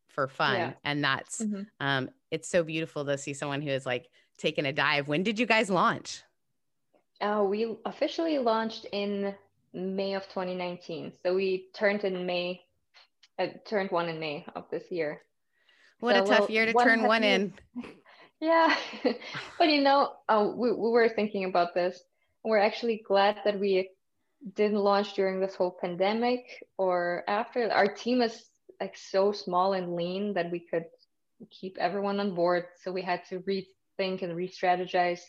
[0.09, 0.57] for fun.
[0.57, 0.73] Yeah.
[0.85, 1.67] And that's Mhm.
[1.81, 5.09] um it's so beautiful to see someone who is like taking a dive.
[5.09, 6.23] When did you guys launch?
[7.21, 9.35] Uh, we officially launched in
[9.73, 11.13] May of 2019.
[11.23, 12.63] So we turned in May,
[13.39, 15.23] uh, turned one in May of this year.
[16.01, 17.53] What So, a tough well, year to one turn one in.
[18.41, 18.75] Yeah,
[19.59, 22.03] but you know, uh, we, we were thinking about this.
[22.45, 23.91] We're actually glad that we
[24.55, 27.71] didn't launch during this whole pandemic or after.
[27.71, 28.47] Our team is
[28.81, 30.85] like so small and lean that we could
[31.51, 32.65] keep everyone on board.
[32.83, 35.21] So we had to rethink and re-strategize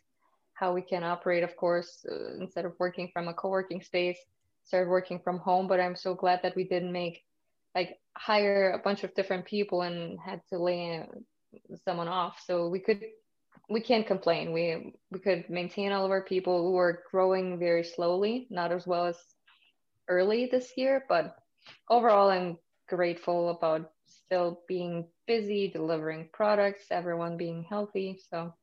[0.53, 1.43] how we can operate.
[1.43, 4.17] Of course, uh, instead of working from a co-working space,
[4.63, 5.67] started working from home.
[5.67, 7.23] But I'm so glad that we didn't make
[7.75, 11.05] like hire a bunch of different people and had to lay uh,
[11.85, 12.41] someone off.
[12.45, 13.01] So we could
[13.69, 14.51] we can't complain.
[14.51, 16.71] We we could maintain all of our people.
[16.71, 19.17] We were growing very slowly, not as well as
[20.07, 21.35] early this year, but
[21.89, 22.57] overall I'm
[22.89, 28.19] grateful about still being busy, delivering products, everyone being healthy.
[28.29, 28.53] So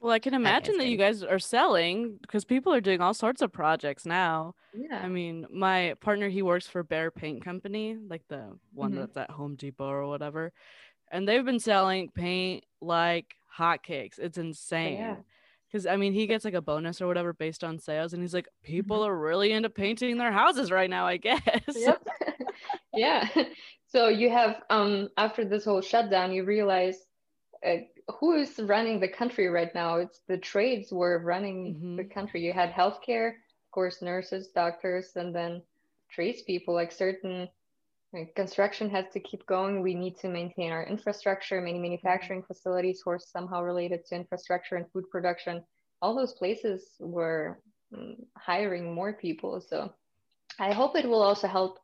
[0.00, 3.42] Well, I can imagine that you guys are selling because people are doing all sorts
[3.42, 4.54] of projects now.
[4.72, 5.00] yeah.
[5.02, 8.96] I mean, my partner, he works for Behr Paint Company, like the one Mhm.
[8.96, 10.52] that's at Home Depot or whatever.
[11.10, 14.18] And they've been selling paint like hotcakes.
[14.18, 15.16] It's insane.
[15.70, 18.12] Because I mean, he gets like a bonus or whatever based on sales.
[18.12, 21.40] And he's like, people are really into painting their houses right now, I guess.
[21.74, 22.06] yep.
[22.94, 23.28] yeah.
[23.90, 27.06] So you have um after this whole shutdown, you realize
[27.66, 27.76] uh,
[28.20, 29.96] who is running the country right now?
[29.96, 32.44] It's the trades were running the country.
[32.44, 35.62] You had healthcare, of course, nurses, doctors, and then
[36.10, 36.74] tradespeople.
[36.74, 37.48] Like certain
[38.12, 39.82] construction has to keep going.
[39.82, 41.60] We need to maintain our infrastructure.
[41.60, 45.62] Many manufacturing facilities who are somehow related to infrastructure and food production.
[46.00, 47.58] All those places were
[47.94, 49.60] mm, hiring more people.
[49.60, 49.92] So
[50.58, 51.78] I hope it will also help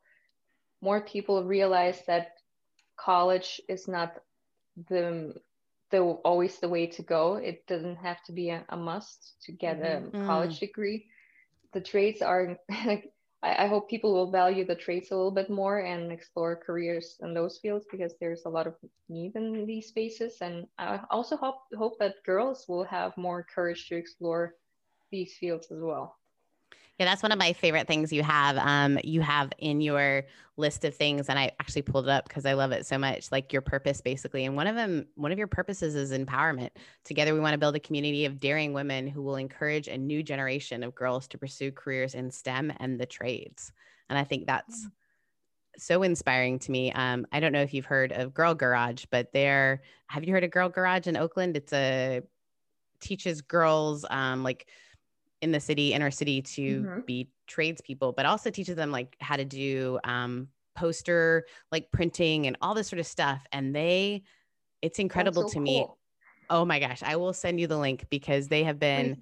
[0.80, 2.28] more people realize that
[2.96, 4.12] college is not
[4.88, 5.34] the
[5.90, 7.36] the always the way to go.
[7.36, 9.98] It doesn't have to be a, a must to get Mm-hmm.
[9.98, 11.06] a college degree.
[11.72, 13.13] The trades are like
[13.44, 17.18] I, I hope people will value the trades a little bit more and explore careers
[17.22, 18.74] in those fields because there's a lot of
[19.08, 20.38] need in these spaces.
[20.40, 24.54] And I also hope hope that girls will have more courage to explore
[25.12, 26.16] these fields as well.
[26.98, 28.56] Yeah, that's one of my favorite things you have.
[28.56, 30.22] Um, you have in your
[30.56, 33.32] list of things, and I actually pulled it up because I love it so much.
[33.32, 36.70] Like your purpose, basically, and one of them, one of your purposes is empowerment.
[37.04, 40.22] Together, we want to build a community of daring women who will encourage a new
[40.22, 43.72] generation of girls to pursue careers in STEM and the trades.
[44.08, 44.86] And I think that's
[45.76, 46.92] so inspiring to me.
[46.92, 50.44] Um, I don't know if you've heard of Girl Garage, but there, have you heard
[50.44, 51.56] of Girl Garage in Oakland?
[51.56, 52.22] It's a
[53.00, 54.68] teaches girls um, like
[55.44, 57.06] in the city, inner city, to Mhm.
[57.06, 62.56] be tradespeople, but also teaches them like how to do um, poster like printing and
[62.62, 63.46] all this sort of stuff.
[63.52, 64.24] And they,
[64.82, 65.86] it's incredible That's to so me.
[66.50, 69.16] Oh my gosh, I will send you the link because they have been.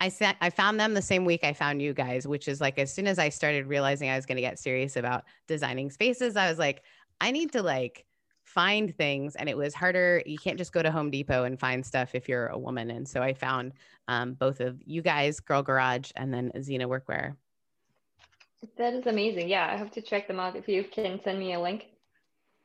[0.00, 2.78] I sent I found them the same week I found you guys, which is like
[2.78, 6.36] as soon as I started realizing I was going to get serious about designing spaces,
[6.36, 6.82] I was like,
[7.20, 8.04] I need to like
[8.46, 10.22] find things and it was harder.
[10.24, 12.90] You can't just go to Home Depot and find stuff if you're a woman.
[12.90, 13.72] And so I found
[14.06, 17.34] um, both of you guys, Girl Garage and then Xena Workwear.
[18.78, 19.48] That is amazing.
[19.48, 20.54] Yeah, I have to check them out.
[20.56, 21.86] If you can send me a link,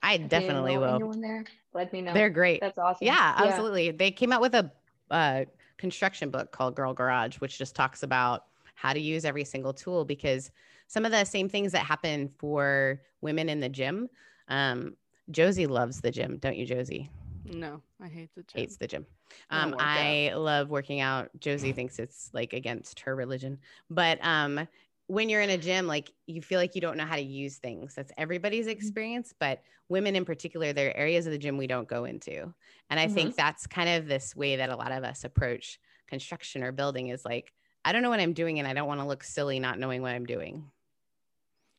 [0.03, 0.95] I if you definitely know will.
[0.95, 1.45] Anyone there?
[1.73, 2.13] Let me know.
[2.13, 2.61] They're great.
[2.61, 3.05] That's awesome.
[3.05, 3.91] Yeah, absolutely.
[3.91, 4.71] They came out with a
[5.09, 5.45] uh,
[5.77, 10.05] construction book called Girl Garage, which just talks about how to use every single tool
[10.05, 10.51] because
[10.87, 14.09] some of the same things that happen for women in the gym.
[14.47, 14.95] Um,
[15.29, 17.09] Josie loves the gym, don't you, Josie?
[17.45, 18.61] No, I hate the gym.
[18.61, 19.05] Hates the gym.
[19.49, 19.79] I Um, out.
[19.79, 21.29] I love working out.
[21.39, 23.59] Josie thinks it's like against her religion,
[23.89, 24.67] but um,
[25.07, 27.57] when you're in a gym, like you feel like you don't know how to use
[27.57, 27.95] things.
[27.95, 28.67] That's everybody's Mm-hmm.
[28.67, 32.53] experience, but women in particular, there are areas of the gym we don't go into.
[32.89, 36.63] And I think that's kind of this way that a lot of us approach construction
[36.63, 37.53] or building is like,
[37.85, 40.01] I don't know what I'm doing and I don't want to look silly not knowing
[40.01, 40.71] what I'm doing.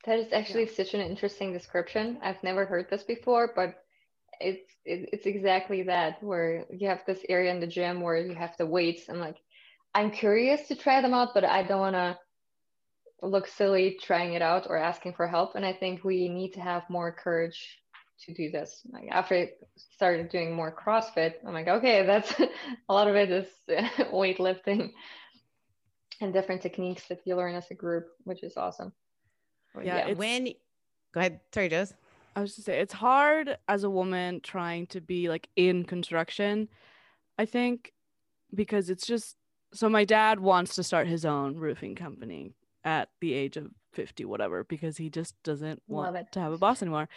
[0.05, 2.19] That is actually such an interesting description.
[2.23, 3.77] I've never heard this before, but
[4.41, 8.35] it's it, it's exactly that where you have this area in the gym where you
[8.35, 9.09] have the weights.
[9.09, 9.37] I'm like,
[9.95, 12.19] I'm curious to try them out, but I don't want to
[13.23, 15.55] look silly trying it out or asking for help.
[15.55, 17.79] And I think we need to have more courage
[18.27, 18.83] to do this.
[18.91, 19.51] Like after I
[19.95, 22.33] started doing more CrossFit, I'm like, okay, that's
[22.89, 23.47] a lot of it is
[24.13, 24.91] weightlifting
[26.21, 28.93] and different techniques that you learn as a group, which is awesome.
[29.83, 30.47] Yeah, it's- when,
[31.13, 31.41] go ahead.
[31.53, 31.95] Sorry, Josie.
[32.35, 36.69] I was to say it's hard as a woman trying to be like in construction.
[37.39, 37.93] I think
[38.55, 39.37] because it's just
[39.75, 42.55] so my dad wants to start his own roofing company
[42.85, 46.81] at the age of 50 whatever because he just doesn't want to have a boss
[46.83, 47.09] anymore.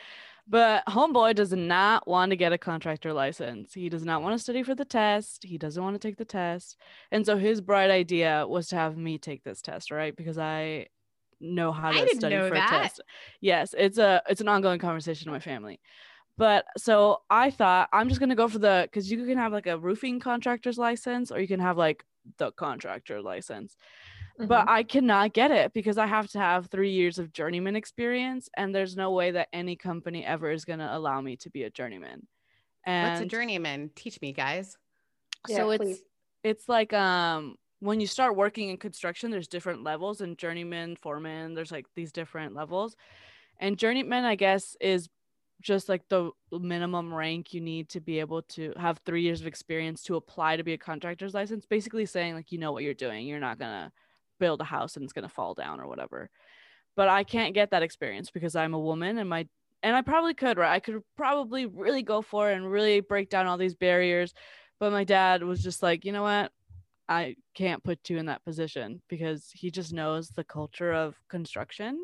[0.47, 3.73] But homeboy does not want to get a contractor license.
[3.73, 5.43] He does not want to study for the test.
[5.43, 6.77] He doesn't want to take the test.
[7.11, 10.15] And so his bright idea was to have me take this test, right?
[10.15, 10.87] Because I
[11.39, 12.71] know how I to didn't study know for that.
[12.71, 13.01] a test.
[13.41, 15.79] Yes, it's a it's an ongoing conversation in my family.
[16.37, 19.67] But so I thought I'm just gonna go for the because you can have like
[19.67, 22.03] a roofing contractor's license or you can have like
[22.37, 23.75] the contractor license.
[24.37, 28.49] But I cannot get it because I have to have three years of journeyman experience,
[28.57, 31.69] and there's no way that any company ever is gonna allow me to be a
[31.69, 32.27] journeyman.
[32.85, 33.91] And What's a journeyman?
[33.95, 34.77] Teach me, guys.
[35.47, 36.03] Yeah, so it's please.
[36.43, 41.53] it's like um when you start working in construction there's different levels and journeyman foreman
[41.53, 42.95] there's like these different levels.
[43.59, 45.09] And journeyman i guess is
[45.61, 49.47] just like the minimum rank you need to be able to have three years of
[49.47, 52.93] experience to apply to be a contractor's license basically saying like you know what you're
[52.93, 53.25] doing.
[53.25, 53.91] You're not gonna
[54.39, 56.29] build a house and it's gonna fall down or whatever.
[56.95, 59.47] But i can't get that experience because i'm a woman and my
[59.83, 60.73] and i probably could right?
[60.73, 64.33] I could probably really go for it and really break down all these barriers.
[64.79, 66.51] But my dad was just like, you know what?
[67.07, 72.03] I can't put you in that position because he just knows the culture of construction.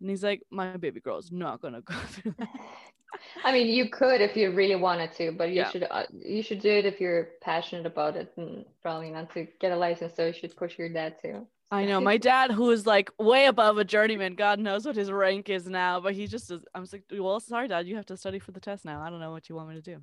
[0.00, 2.48] And he's like, my baby girl is not going to go through that.
[3.44, 5.70] I mean, you could if you really wanted to, but you Yeah.
[5.70, 9.46] should uh, you should do it if you're passionate about it, and probably not to
[9.60, 10.14] get a license.
[10.14, 11.46] So you should push your dad too.
[11.72, 15.10] I know my dad, who is like way above a journeyman, God knows what his
[15.10, 16.60] rank is now, but he just is.
[16.74, 19.00] I'm like, well, sorry, dad, you have to study for the test now.
[19.02, 19.98] I don't know what you want me to do.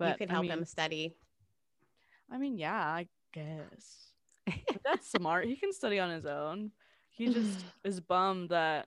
[0.00, 1.14] you can I help mean- him study.
[2.32, 4.08] I mean, yeah, I guess.
[4.46, 5.44] But that's smart.
[5.46, 6.70] He can study on his own.
[7.10, 8.86] He just is bummed that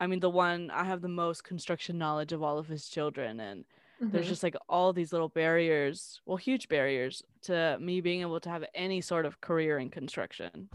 [0.00, 3.38] I mean the one I have the most construction knowledge of all of his children
[3.40, 3.64] and
[4.00, 4.30] there's Mhm.
[4.30, 8.64] just like all these little barriers, well, huge barriers to me being able to have
[8.74, 10.68] any sort of career in construction.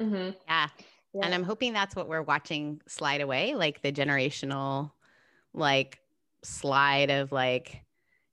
[0.00, 0.14] Mm-hmm.
[0.48, 0.68] Yeah.
[1.12, 1.20] yeah.
[1.22, 4.92] And I'm hoping that's what we're watching slide away, like the generational,
[5.52, 6.00] like
[6.42, 7.82] slide of like,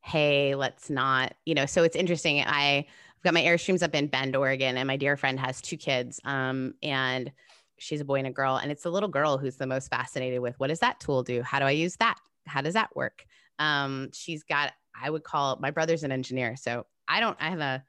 [0.08, 1.66] hey, let's not, you know.
[1.66, 2.40] So it's interesting.
[2.40, 5.76] I, I've got my Airstreams up in Bend, Oregon, and my dear friend has two
[5.76, 6.22] kids.
[6.24, 7.30] Um, and
[7.78, 8.56] she's a boy and a girl.
[8.56, 11.42] And it's the little girl who's the most fascinated with what does that tool do?
[11.42, 12.16] How do I use that?
[12.46, 13.26] How does that work?
[13.60, 16.56] Um, she's got, I would call my brother's an engineer.
[16.56, 17.84] So I don't, I have a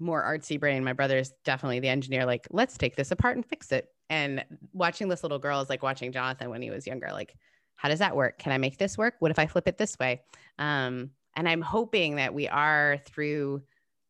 [0.00, 0.82] more artsy brain.
[0.82, 3.88] My brother's definitely the engineer, like, let's take this apart and fix it.
[4.10, 7.36] And watching this little girl is like watching Jonathan when he was younger, like,
[7.82, 8.38] how does that work?
[8.38, 9.14] Can I make this work?
[9.18, 10.22] What if I flip it this way?
[10.56, 13.60] Um, and I'm hoping that we are through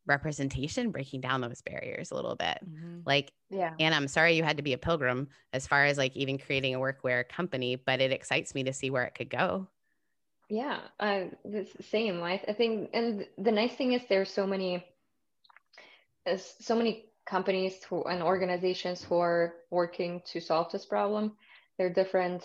[0.04, 2.98] representation breaking down those barriers a little bit mm-hmm.
[3.06, 6.16] like yeah and i'm sorry you had to be a pilgrim as far as like
[6.16, 9.64] even creating a workwear company but it excites me to see where it could go
[10.48, 14.84] yeah uh the same I, I think and the nice thing is there's so many
[16.26, 21.36] there's so many companies who, and organizations who are working to solve this problem
[21.78, 22.44] there are different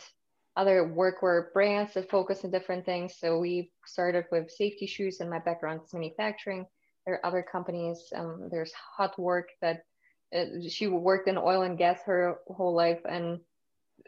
[0.58, 5.30] other workwear brands that focus on different things so we started with safety shoes and
[5.30, 6.66] my background is manufacturing
[7.08, 8.12] there are other companies.
[8.14, 9.84] Um, there's Hot Work that
[10.36, 13.40] uh, she worked in oil and gas her whole life, and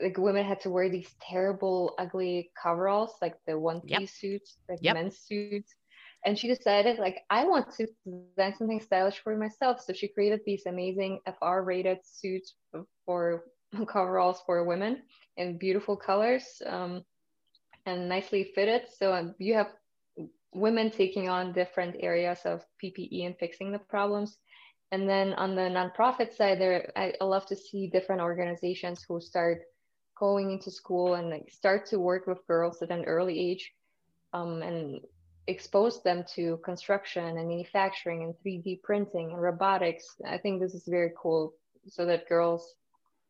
[0.01, 4.09] like women had to wear these terrible, ugly coveralls, like the one piece yep.
[4.09, 4.95] suits, like yep.
[4.95, 5.73] men's suits.
[6.25, 9.79] And she decided, like, I want to design something stylish for myself.
[9.81, 12.55] So she created these amazing FR rated suits
[13.05, 13.45] for
[13.87, 15.03] coveralls for women
[15.39, 17.03] in beautiful colors um,
[17.85, 18.83] and nicely fitted.
[18.99, 19.69] So um, you have
[20.53, 24.37] women taking on different areas of PPE and fixing the problems.
[24.91, 29.21] And then on the nonprofit side, there I, I love to see different organizations who
[29.21, 29.61] start
[30.17, 33.71] going into school and like start to work with girls at an early age
[34.33, 34.99] um, and
[35.47, 40.15] expose them to construction and manufacturing and 3D printing and robotics.
[40.27, 41.53] I think this is very cool
[41.87, 42.75] so that girls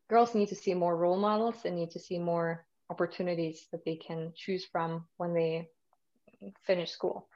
[0.10, 1.55] girls need to see more role models.
[1.66, 5.70] And need to see more opportunities that they can choose from when they
[6.66, 7.28] finish school.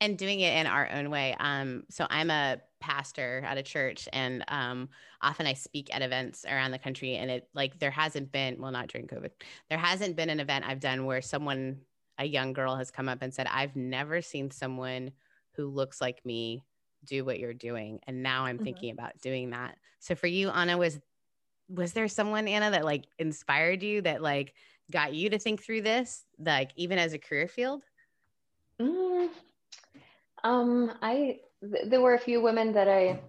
[0.00, 1.36] And doing it in our own way.
[1.38, 4.90] Um so i'm a pastor at a church and um
[5.22, 8.70] often i speak at events around the country and it like there hasn't been well
[8.70, 9.30] not during covid
[9.70, 11.78] there hasn't been an event i've done where someone
[12.18, 15.10] a young girl has come up and said i've never seen someone
[15.52, 16.62] who looks like me
[17.04, 18.00] do what you're doing.
[18.06, 18.64] And now i'm mm-hmm.
[18.64, 19.76] thinking about doing that.
[20.00, 21.00] So for you anna was
[21.68, 24.54] was there someone anna that like inspired you that like
[24.90, 27.82] got you to think through this like even as a career field
[28.80, 29.28] Mm,
[30.42, 33.20] um, I th- there were a few women that I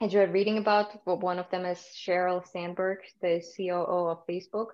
[0.00, 1.04] enjoyed reading about.
[1.04, 4.68] But one of them is Sheryl Sandberg, the COO of Facebook.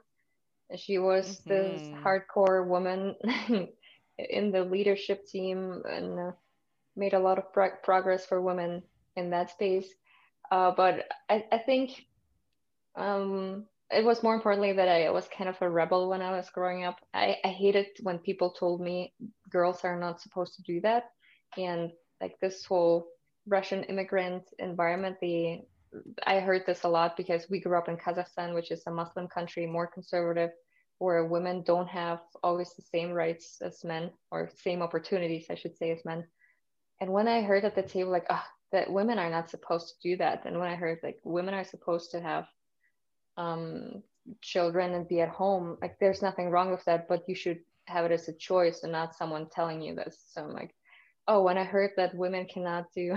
[0.77, 1.51] She was mm-hmm.
[1.51, 3.15] this hardcore woman
[4.19, 6.33] in the leadership team and uh,
[6.97, 8.83] made a lot of pro- progress for women
[9.17, 9.87] in that space.
[10.51, 12.07] Uh, but I, I think
[12.97, 16.51] um, it was more importantly that I was kind of a rebel when I was
[16.51, 17.01] growing up.
[17.13, 19.13] I, I hated when people told me
[19.51, 21.05] girls are not supposed to do that.
[21.57, 23.07] And like this whole
[23.47, 25.61] Russian immigrant environment, the
[26.27, 29.29] I heard this a lot because we grew up in Kazakhstan, which is a Muslim
[29.29, 30.51] country, more conservative,
[30.99, 35.77] where women don't have always the same rights as men or same opportunities, I should
[35.77, 36.25] say, as men.
[37.01, 38.43] And when I heard at the table, like, oh,
[38.73, 41.65] that women are not supposed to do that, and when I heard like women are
[41.65, 42.47] supposed to have
[43.37, 44.03] um,
[44.41, 48.07] children and be at home like there's nothing wrong with that but you should have
[48.07, 50.25] it as a choice and not someone telling you this.
[50.33, 50.75] So i'm like
[51.29, 53.15] oh when i heard that women cannot do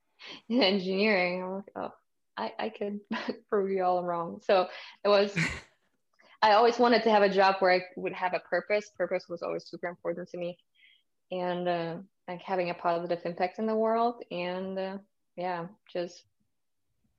[0.50, 1.92] engineering i'm like oh
[2.36, 3.00] i, I could
[3.48, 4.40] prove you all wrong.
[4.44, 4.66] So
[5.04, 5.36] it was
[6.42, 8.90] i always wanted to have a job where i would have a purpose.
[8.96, 10.58] Purpose was always super important to me.
[11.32, 11.96] And uh,
[12.28, 14.98] like having a positive impact in the world and uh,
[15.36, 16.24] yeah just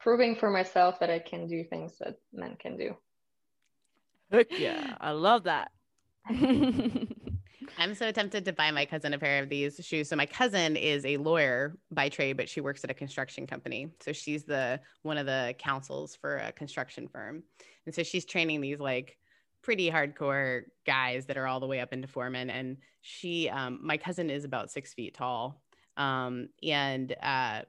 [0.01, 2.95] proving for myself that I can do things that men can do.
[4.31, 5.71] Heck yeah, I love that.
[7.77, 10.09] I'm so tempted to buy my cousin a pair of these shoes.
[10.09, 13.91] So my cousin is a lawyer by trade, but she works at a construction company.
[14.01, 17.43] So she's the one of the counsels for a construction firm.
[17.85, 19.17] And so she's training these like
[19.61, 22.49] pretty hardcore guys that are all the way up into foreman.
[22.49, 25.61] And she, um, my cousin is about six feet tall.
[25.97, 27.61] Um, and uh,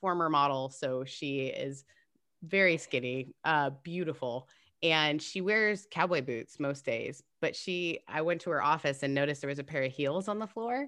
[0.00, 1.84] former model, so she is
[2.42, 4.48] very skinny, uh, beautiful,
[4.82, 7.22] and she wears cowboy boots most days.
[7.40, 10.28] But she, I went to her office and noticed there was a pair of heels
[10.28, 10.86] on the floor,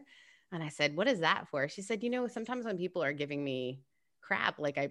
[0.52, 3.12] and I said, "What is that for?" She said, "You know, sometimes when people are
[3.12, 3.80] giving me
[4.20, 4.90] crap, like I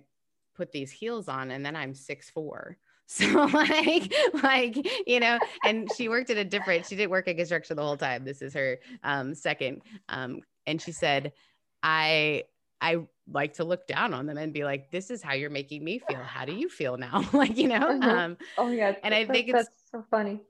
[0.55, 2.77] put these heels on, and then I'm six four,
[3.11, 4.13] So like,
[4.43, 7.81] like, you know, and she worked at a different, she didn't work in construction the
[7.81, 8.23] whole time.
[8.23, 9.81] This is her um, second.
[10.09, 11.33] Um, and she said,
[11.81, 12.43] I,
[12.81, 12.97] I
[13.31, 15.99] like to look down on them and be like, this is how you're making me
[15.99, 16.23] feel.
[16.23, 17.27] How do you feel now?
[17.33, 17.79] like, you know?
[17.89, 18.03] Mhm.
[18.03, 18.95] Um, Oh yeah.
[19.03, 20.41] and I think it's so funny.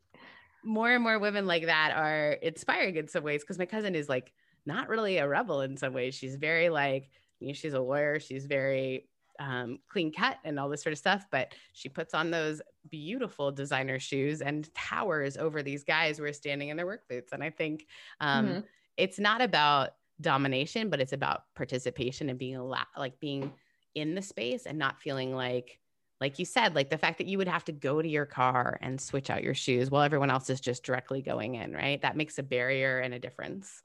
[0.64, 4.10] more and more women like that are inspiring in some ways because my cousin is
[4.10, 4.34] like
[4.66, 6.16] not really a rebel in some ways.
[6.16, 7.10] She's very like,
[7.40, 9.08] you know, she's a lawyer, she's very
[9.40, 13.52] um, clean cut and all this sort of stuff, but she puts on those beautiful
[13.54, 17.32] designer shoes and towers over these guys who are standing in their work boots.
[17.32, 17.88] And I think
[18.20, 18.64] um, Mhm.
[18.98, 19.92] it's not about
[20.22, 23.54] domination, but it's about participation and being a lot like being
[23.96, 25.80] in the space and not feeling like
[26.22, 28.78] like you said, like the fact that you would have to go to your car
[28.82, 32.02] and switch out your shoes while everyone else is just directly going in, right?
[32.02, 33.84] That makes a barrier and a difference.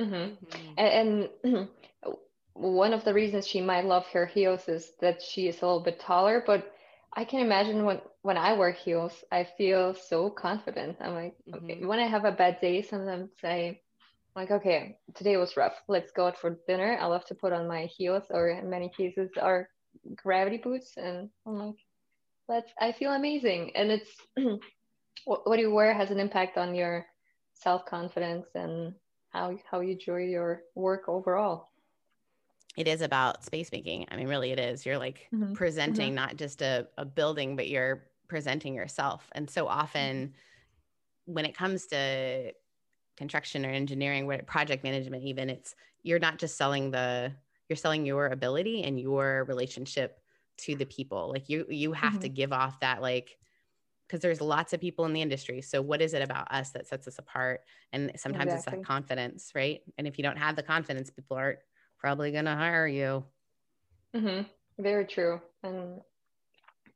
[0.00, 0.38] Mhm.
[0.40, 0.76] Mhm.
[0.76, 1.68] And, and
[2.54, 5.82] one of the reasons she might love her heels is that she is a little
[5.82, 6.74] bit taller, but
[7.14, 10.96] I can imagine when when I wear heels, I feel so confident.
[11.00, 11.84] I'm like, okay, Mhm.
[11.84, 13.80] when I have a bad day, sometimes I
[14.34, 15.74] like, okay, today was rough.
[15.88, 16.96] Let's go out for dinner.
[17.00, 19.68] I love to put on my heels, or in many cases, our
[20.16, 21.76] gravity boots, and I'm like,
[22.48, 22.72] let's.
[22.80, 24.10] I feel amazing, and it's
[25.26, 27.06] what, you wear has an impact on your
[27.54, 28.94] self confidence and
[29.30, 31.68] how how you enjoy your work overall.
[32.76, 34.06] It is about space making.
[34.10, 34.86] I mean, really, it is.
[34.86, 35.54] You're like Mhm.
[35.54, 39.28] presenting not just a, a building, but you're presenting yourself.
[39.32, 40.32] And so often,
[41.26, 42.52] when it comes to
[43.16, 47.32] construction or engineering, where project management, even, it's you're not just selling the
[47.68, 50.20] you're selling your ability and your relationship
[50.58, 51.30] to the people.
[51.30, 53.38] Like you you have to give off that like
[54.06, 55.62] because there's lots of people in the industry.
[55.62, 57.62] So what is it about us that sets us apart?
[57.92, 59.80] And sometimes it's that confidence, right?
[59.96, 61.60] And if you don't have the confidence, people aren't
[61.98, 63.24] probably going to hire you.
[64.14, 64.42] hmm
[64.78, 65.40] Very true.
[65.62, 66.00] And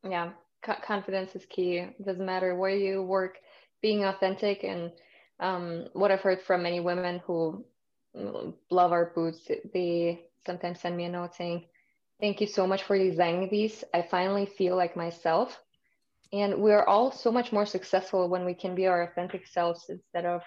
[0.05, 1.79] yeah, co- confidence is key.
[1.79, 3.39] It doesn't matter where you work,
[3.81, 4.65] being authentic.
[4.65, 4.93] And
[5.41, 7.61] um, what I've heard from many women who
[8.11, 11.65] mm, love our boots, they sometimes send me a note saying,
[12.21, 13.85] Thank you so much for designing these.
[13.95, 15.61] I finally feel like myself.
[16.33, 20.25] And we're all so much more successful when we can be our authentic selves instead
[20.27, 20.43] of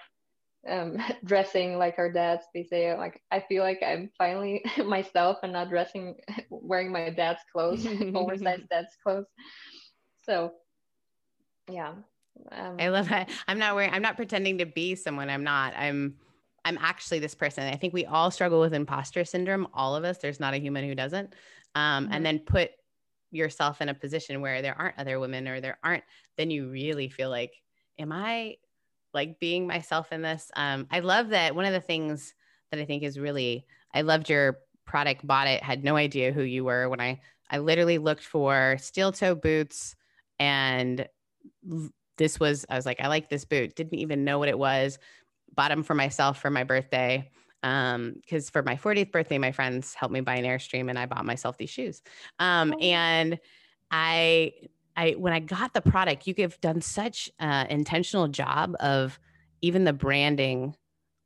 [0.68, 2.44] um, dressing like our dads.
[2.54, 6.16] They say, like, I feel like I'm finally myself and not dressing,
[6.50, 9.22] wearing my dad's clothes, oversized dad's clothes.
[10.22, 10.52] So,
[11.68, 11.94] yeah.
[12.52, 13.30] Um, I love that.
[13.48, 15.74] I'm not wearing, I'm not pretending to be someone I'm not.
[15.76, 16.16] I'm,
[16.64, 17.64] I'm actually this person.
[17.64, 19.68] I think we all struggle with imposter syndrome.
[19.72, 20.18] All of us.
[20.18, 21.34] There's not a human who doesn't.
[21.74, 22.08] Um, Mhm.
[22.12, 22.70] And then put
[23.30, 26.04] yourself in a position where there aren't other women or there aren't,
[26.36, 27.62] then you really feel like,
[27.98, 28.56] am I
[29.14, 30.50] like being myself in this?
[30.56, 31.54] Um, I love that.
[31.54, 32.34] One of the things
[32.70, 36.42] that I think is really, I loved your product, bought it, had no idea who
[36.42, 39.94] you were when I, I literally looked for steel toe boots
[40.38, 41.08] and
[42.20, 43.74] this was, I was like, I like this boot.
[43.74, 44.98] Didn't even know what it was.
[45.56, 47.30] Bought them for myself for my birthday.
[47.62, 51.06] Um, because for my 40th birthday, my friends helped me buy an Airstream and I
[51.06, 52.02] bought myself these shoes.
[52.38, 52.78] Um, Oh.
[52.78, 53.40] and
[53.90, 54.52] I,
[54.96, 59.18] I, when I got the product, you have done such uh, intentional job of
[59.62, 60.76] even the branding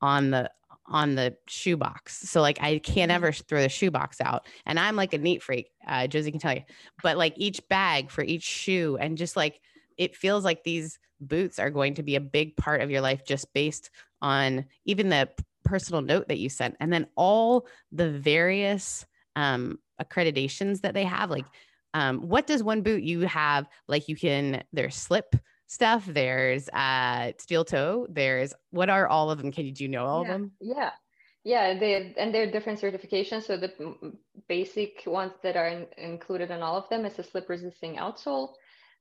[0.01, 0.51] on the
[0.87, 2.29] on the shoebox.
[2.29, 3.15] So like I can't Mhm.
[3.15, 4.47] ever throw the shoebox out.
[4.67, 5.71] And I'm like a neat freak.
[5.87, 6.63] Uh, Josie can tell you.
[7.03, 9.61] But like each bag for each shoe, and just like
[9.99, 13.25] it feels like these boots are going to be a big part of your life
[13.25, 13.91] just based
[14.21, 15.29] on even the
[15.65, 21.31] personal note that you sent and then all the various um, accreditations that they have
[21.31, 21.47] like
[21.95, 25.37] um, what does one boot you have like you can there's slip
[25.67, 29.89] stuff there's uh steel toe there's what are all of them can you do you
[29.89, 30.91] know all yeah, of them Yeah.
[31.45, 33.43] Yeah, they and they're different certifications.
[33.43, 34.17] So the mm,
[34.49, 38.55] basic ones that are in, included in all of them is a slip resisting outsole,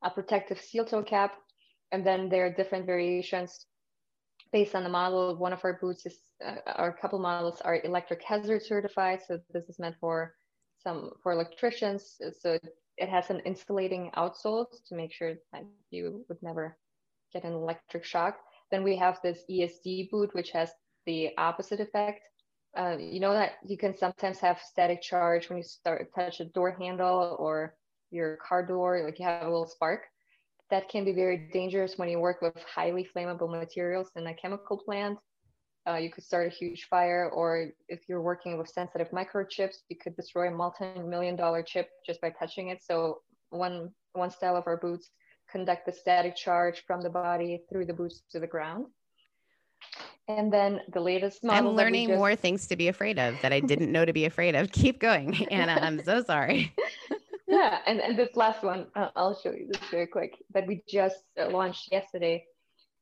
[0.03, 1.35] a protective steel toe cap,
[1.91, 3.65] and then there are different variations
[4.51, 5.35] based on the model.
[5.35, 9.19] One of our boots is, uh, our couple models are electric hazard certified.
[9.27, 10.35] So this is meant for
[10.83, 12.19] some for electricians.
[12.39, 12.59] So
[12.97, 16.77] it has an insulating outsole to make sure that you would never
[17.33, 18.37] get an electric shock.
[18.71, 20.71] Then we have this ESD boot, which has
[21.05, 22.21] the opposite effect.
[22.75, 26.45] Uh, you know that you can sometimes have static charge when you start touch a
[26.45, 27.75] door handle or
[28.13, 30.03] your car door, like you have a little spark.
[30.69, 34.77] That can be very dangerous when you work with highly flammable materials in a chemical
[34.77, 35.17] plant.
[35.87, 39.97] Uh, you could start a huge fire, or if you're working with sensitive microchips, you
[40.01, 42.81] could destroy a multi-million dollar chip just by touching it.
[42.81, 45.09] So one one style of our boots
[45.51, 48.85] conduct the static charge from the body through the boots to the ground.
[50.29, 51.71] And then the latest model.
[51.71, 54.23] i'm learning just- more things to be afraid of that i didn't know to be
[54.23, 56.73] afraid of keep going anna i'm so sorry
[57.63, 60.83] yeah, and, and this last one, uh, I'll show you this very quick, that we
[60.87, 62.45] just uh, launched yesterday.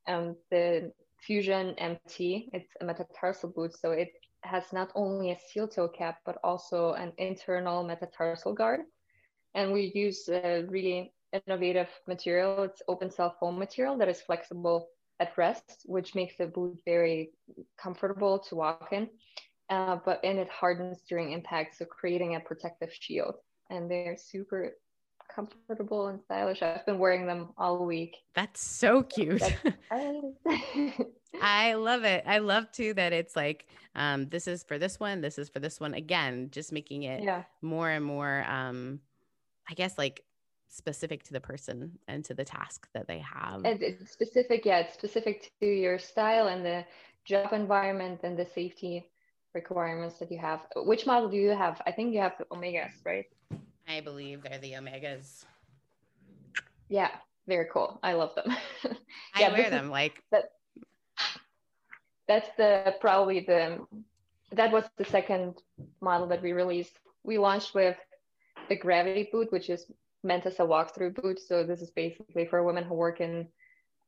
[0.08, 3.76] Um, the Fusion MT, it's a metatarsal boot.
[3.76, 4.10] So it
[4.44, 8.82] has not only a steel toe cap, but also an internal metatarsal guard.
[9.56, 12.64] And we use a really innovative material.
[12.64, 14.90] It's open cell foam material that is flexible
[15.20, 17.32] at rest, which makes the boot very
[17.82, 19.10] comfortable to walk in.
[19.70, 23.36] Uh, but and it hardens during impact, so creating a protective shield.
[23.72, 24.74] And they're super
[25.34, 26.62] comfortable and stylish.
[26.62, 28.18] I've been wearing them all week.
[28.36, 29.42] That's so cute.
[31.42, 32.24] I love it.
[32.28, 33.66] I love too that it's like
[33.96, 35.94] um, this is for this one, this is for this one.
[35.94, 37.44] Again, just making it yeah.
[37.62, 39.00] more and more um,
[39.70, 40.24] I guess like
[40.68, 43.64] specific to the person and to the task that they have.
[43.66, 46.86] And it's specific, yeah, it's specific to your style and the
[47.26, 49.10] job environment and the safety
[49.54, 50.62] requirements that you have.
[50.76, 51.82] Which model do you have?
[51.86, 53.26] I think you have Omegas, right?
[53.88, 55.46] I believe they're the Omegas.
[56.90, 57.10] Yeah,
[57.48, 58.00] very cool.
[58.04, 58.56] I love them.
[59.38, 60.52] yeah, I wear them is, like that.
[62.28, 63.86] That's the probably the
[64.54, 65.62] that was the second
[66.02, 67.00] model that we released.
[67.24, 67.98] We launched with
[68.70, 69.86] the Gravity boot, which is
[70.24, 71.40] meant as a walkthrough boot.
[71.40, 73.48] So this is basically for women who work in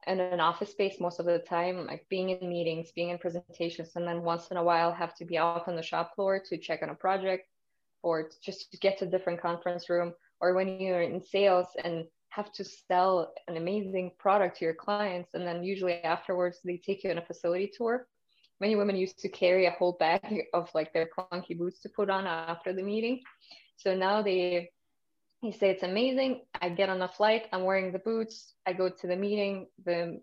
[0.06, 3.96] in an office space most of the time, like being in meetings, being in presentations,
[3.96, 6.58] and then once in a while have to be out on the shop floor to
[6.58, 7.48] check on a project
[8.04, 12.06] or just to get to a different conference room, or when you're in sales and
[12.30, 17.04] have to sell an amazing product to your clients, and then usually afterwards they take
[17.04, 18.08] you on a facility tour.
[18.60, 22.10] Many women used to carry a whole bag of like their clunky boots to put
[22.10, 23.22] on after the meeting.
[23.78, 24.70] So now they
[25.42, 26.42] he say it's amazing.
[26.62, 30.22] I get on a flight, I'm wearing the boots, I go to the meeting, the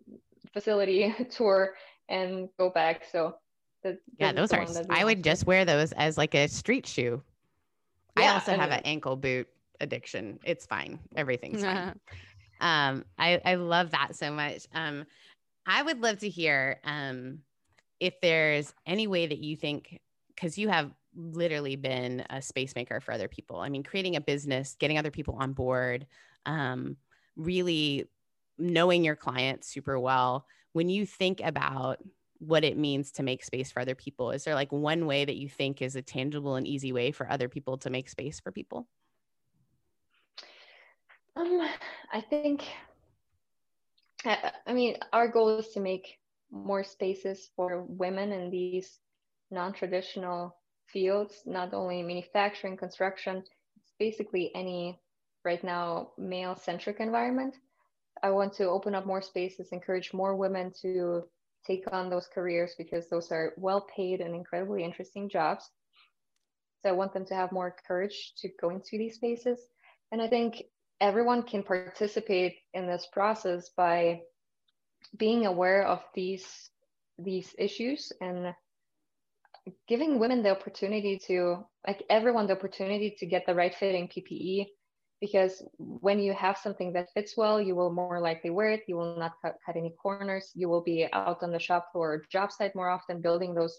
[0.53, 1.75] facility tour,
[2.09, 3.05] and go back.
[3.13, 3.37] So
[3.83, 4.67] the, yeah, those are.
[4.89, 7.23] I would just wear those as like a street shoe.
[8.17, 9.49] Yeah, I also have an ankle boot
[9.81, 10.39] addiction.
[10.45, 10.99] It's fine.
[11.17, 12.01] Everything's fine.
[12.61, 14.67] um, I I love that so much.
[14.75, 15.07] Um,
[15.67, 17.41] I would love to hear um
[18.01, 20.01] if there's any way that you think
[20.35, 23.61] because you have literally been a space maker for other people.
[23.61, 26.07] I mean, creating a business, getting other people on board,
[26.47, 26.97] um,
[27.37, 28.07] really
[28.59, 30.47] knowing your clients super well.
[30.73, 31.99] When you think about
[32.41, 35.37] what it means to make space for other people, is there like one way that
[35.37, 38.51] you think is a tangible and easy way for other people to make space for
[38.51, 38.89] people?
[41.37, 41.69] Um,
[42.13, 42.65] I think,
[44.25, 46.19] I, I mean, our goal is to make
[46.51, 48.99] more spaces for women in these
[49.51, 53.45] non-traditional fields, not only manufacturing, construction,
[53.77, 54.99] it's basically any
[55.45, 57.55] right now male centric environment.
[58.23, 61.25] I want to open up more spaces, encourage more women to
[61.67, 65.69] take on those careers because those are well paid and incredibly interesting jobs.
[66.83, 69.59] So I want them to have more courage to go into these spaces.
[70.13, 70.63] And I think
[71.01, 74.21] everyone can participate in this process by
[75.17, 76.71] being aware of these
[77.19, 78.55] these issues and
[79.87, 84.67] giving women the opportunity to like everyone the opportunity to get the right fitting ppe
[85.21, 88.97] because when you have something that fits well you will more likely wear it you
[88.97, 92.25] will not cut, cut any corners you will be out on the shop floor or
[92.31, 93.79] job site more often building those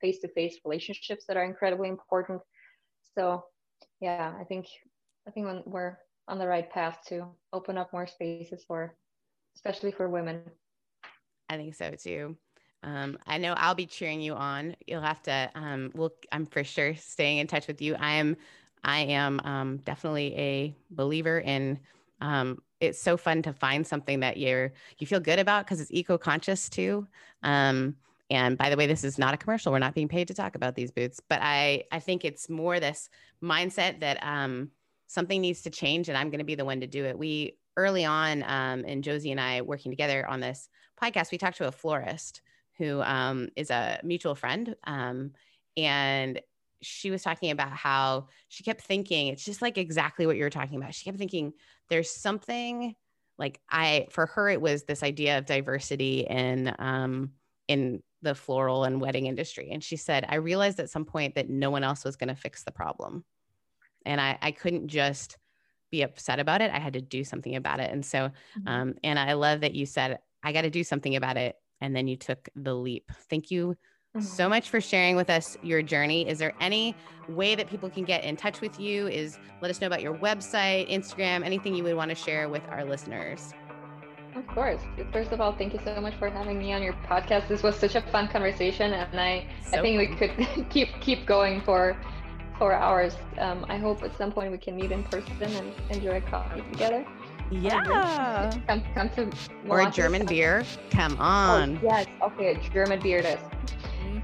[0.00, 2.40] face-to-face relationships that are incredibly important
[3.16, 3.42] so
[4.00, 4.66] yeah i think
[5.26, 5.96] i think we're
[6.28, 8.94] on the right path to open up more spaces for
[9.56, 10.42] especially for women
[11.48, 12.36] i think so too
[12.84, 14.76] um, I know I'll be cheering you on.
[14.86, 15.50] You'll have to.
[15.54, 16.12] Um, we'll.
[16.30, 17.96] I'm for sure staying in touch with you.
[17.96, 18.36] I am.
[18.84, 21.78] I am um, definitely a believer in.
[22.20, 25.90] Um, it's so fun to find something that you're you feel good about because it's
[25.90, 27.06] eco conscious too.
[27.42, 27.96] Um,
[28.30, 29.72] and by the way, this is not a commercial.
[29.72, 32.78] We're not being paid to talk about these boots, but I I think it's more
[32.78, 33.08] this
[33.42, 34.70] mindset that um,
[35.06, 37.18] something needs to change, and I'm going to be the one to do it.
[37.18, 40.68] We early on, um, and Josie and I working together on this
[41.00, 42.42] podcast, we talked to a florist
[42.76, 44.74] who um, is a mutual friend.
[44.84, 45.32] Um,
[45.76, 46.40] and
[46.82, 50.50] she was talking about how she kept thinking, it's just like exactly what you were
[50.50, 50.94] talking about.
[50.94, 51.52] She kept thinking,
[51.88, 52.94] there's something
[53.38, 57.32] like I, for her, it was this idea of diversity in, um,
[57.68, 59.70] in the floral and wedding industry.
[59.70, 62.34] And she said, I realized at some point that no one else was going to
[62.34, 63.24] fix the problem.
[64.04, 65.38] And I, I couldn't just
[65.90, 66.70] be upset about it.
[66.72, 67.90] I had to do something about it.
[67.92, 68.18] And so,
[68.58, 68.68] mm-hmm.
[68.68, 71.94] um, and I love that you said, I got to do something about it and
[71.94, 73.10] then you took the leap.
[73.30, 73.76] Thank you
[74.14, 74.50] so mm-hmm.
[74.50, 76.28] much for sharing with us your journey.
[76.28, 76.94] Is there any
[77.28, 79.06] way that people can get in touch with you?
[79.08, 82.62] Is let us know about your website, Instagram, anything you would want to share with
[82.70, 83.52] our listeners?
[84.34, 84.80] Of course.
[85.12, 87.48] First of all, thank you so much for having me on your podcast.
[87.48, 91.26] This was such a fun conversation, and I so I think we could keep keep
[91.26, 91.96] going for
[92.58, 93.14] four hours.
[93.38, 97.06] Um, I hope at some point we can meet in person and enjoy coffee together.
[97.50, 98.52] Yeah.
[98.66, 99.30] Come, come to
[99.68, 100.64] Or a German beer.
[100.90, 101.80] Come Oh, on.
[101.82, 102.06] yes.
[102.22, 103.18] Okay, a German beer.
[103.18, 103.40] It is.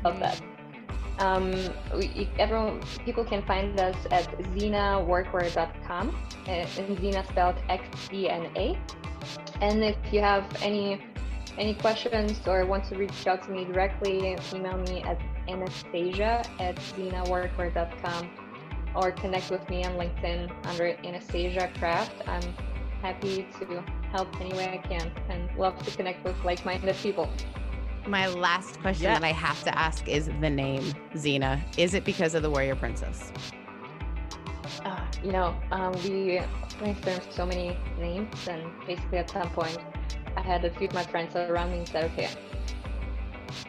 [0.04, 0.20] Love Mhm.
[0.20, 0.40] that.
[1.18, 1.52] Um,
[1.96, 8.76] we, everyone, people can find us at xenaworkwear.com, uh, and Xena spelled X-E-N-A.
[9.60, 10.98] And if you have any
[11.56, 16.74] any questions or want to reach out to me directly, email me at anastasia at
[16.76, 18.30] xenaworkwear.com
[18.96, 22.14] or connect with me on LinkedIn under Anastasia Kraft.
[22.26, 22.42] I'm
[23.02, 27.28] happy to help any way I can and love to connect with like-minded people.
[28.06, 29.14] My last question Yeah.
[29.14, 30.82] that I have to ask is the name
[31.14, 31.60] Xena.
[31.78, 33.32] Is it because of the Warrior Princess?
[34.84, 36.40] uh, you know, um, we
[36.78, 39.78] brainstormed so many names, and basically at some point,
[40.36, 42.28] I had a few of my friends around me and said, "Okay,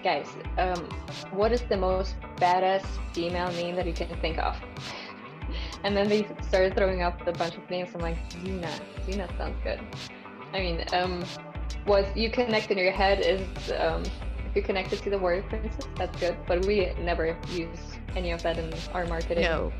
[0.04, 0.28] guys,
[0.58, 0.90] um,
[1.32, 2.84] what is the most badass
[3.14, 4.56] female name that you can think of?"
[5.84, 7.90] And then they started throwing up a bunch of names.
[7.94, 8.70] I'm like, Xena,
[9.06, 9.80] Xena sounds good.
[10.54, 11.24] I mean, um,
[11.86, 14.04] what you connect in your head is um,
[14.50, 16.38] if you connect it to the warrior princess, that's good.
[16.48, 17.78] But we never use
[18.16, 19.44] any of that in our marketing.
[19.44, 19.74] No,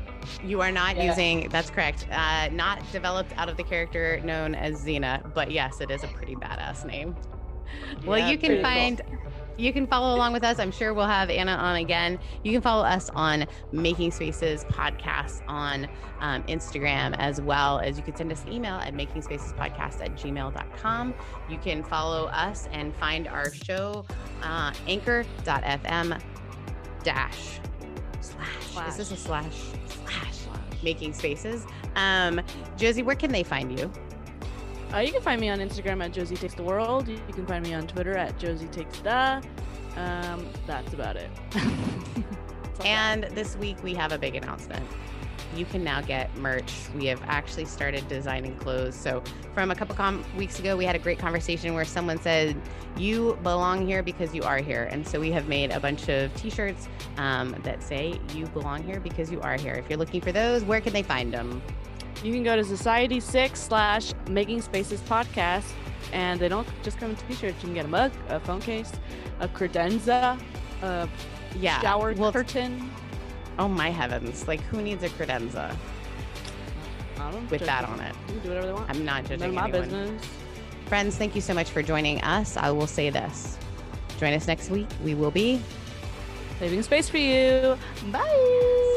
[0.44, 1.04] you are not Yeah.
[1.04, 1.48] using.
[1.48, 2.06] That's correct.
[2.10, 6.08] Uh, not developed out of the character known as Xena, but yes, it is a
[6.08, 7.16] pretty badass name.
[8.04, 9.00] Well, Yeah, you can find.
[9.06, 9.32] cool.
[9.56, 10.58] You can follow along with us.
[10.58, 12.18] I'm sure we'll have Anna on again.
[12.42, 15.88] You can follow us on Making Spaces podcast on
[16.20, 20.00] um, Instagram, as well as you can send us an email at making spaces podcast
[20.02, 21.14] at gmail.com.
[21.48, 24.04] You can follow us and find our show
[24.42, 26.20] uh, anchor.fm
[27.02, 27.60] dash
[28.20, 28.88] slash.
[28.88, 29.54] Is this a slash?
[29.86, 30.40] Slash.
[30.82, 31.64] Making spaces.
[31.94, 32.40] Um,
[32.76, 33.90] Josie, where can they find you?
[34.92, 37.08] Uh, you can find me on Instagram at Josie Takes the World.
[37.08, 39.42] You can find me on Twitter at Josie Takes the.
[39.96, 41.30] Um, that's about it.
[42.84, 44.84] And this week we have a big announcement.
[45.54, 46.72] You can now get merch.
[46.94, 48.94] We have actually started designing clothes.
[48.94, 49.22] So,
[49.54, 52.60] from a couple com- weeks ago, we had a great conversation where someone said,
[52.96, 54.84] You belong here because you are here.
[54.90, 58.82] And so, we have made a bunch of t shirts um, that say, You belong
[58.82, 59.74] here because you are here.
[59.74, 61.62] If you're looking for those, where can they find them?
[62.26, 65.70] You can go to Society6 slash Making Spaces podcast,
[66.12, 67.54] and they don't just come in t-shirts.
[67.62, 68.90] You can get a mug, a phone case,
[69.38, 70.36] a credenza,
[70.82, 71.08] a
[71.60, 71.80] Yeah.
[71.80, 72.90] shower well, curtain.
[73.60, 74.48] Oh, my heavens.
[74.48, 75.72] Like, who needs a credenza
[77.48, 77.94] with that people.
[77.94, 78.14] on it?
[78.26, 78.90] You can do whatever they want.
[78.90, 79.82] I'm not None judging of my anyone.
[79.82, 80.22] business.
[80.86, 82.56] Friends, thank you so much for joining us.
[82.56, 83.56] I will say this.
[84.18, 84.88] Join us next week.
[85.04, 85.60] We will be
[86.58, 87.78] Saving space for you.
[88.10, 88.92] Bye.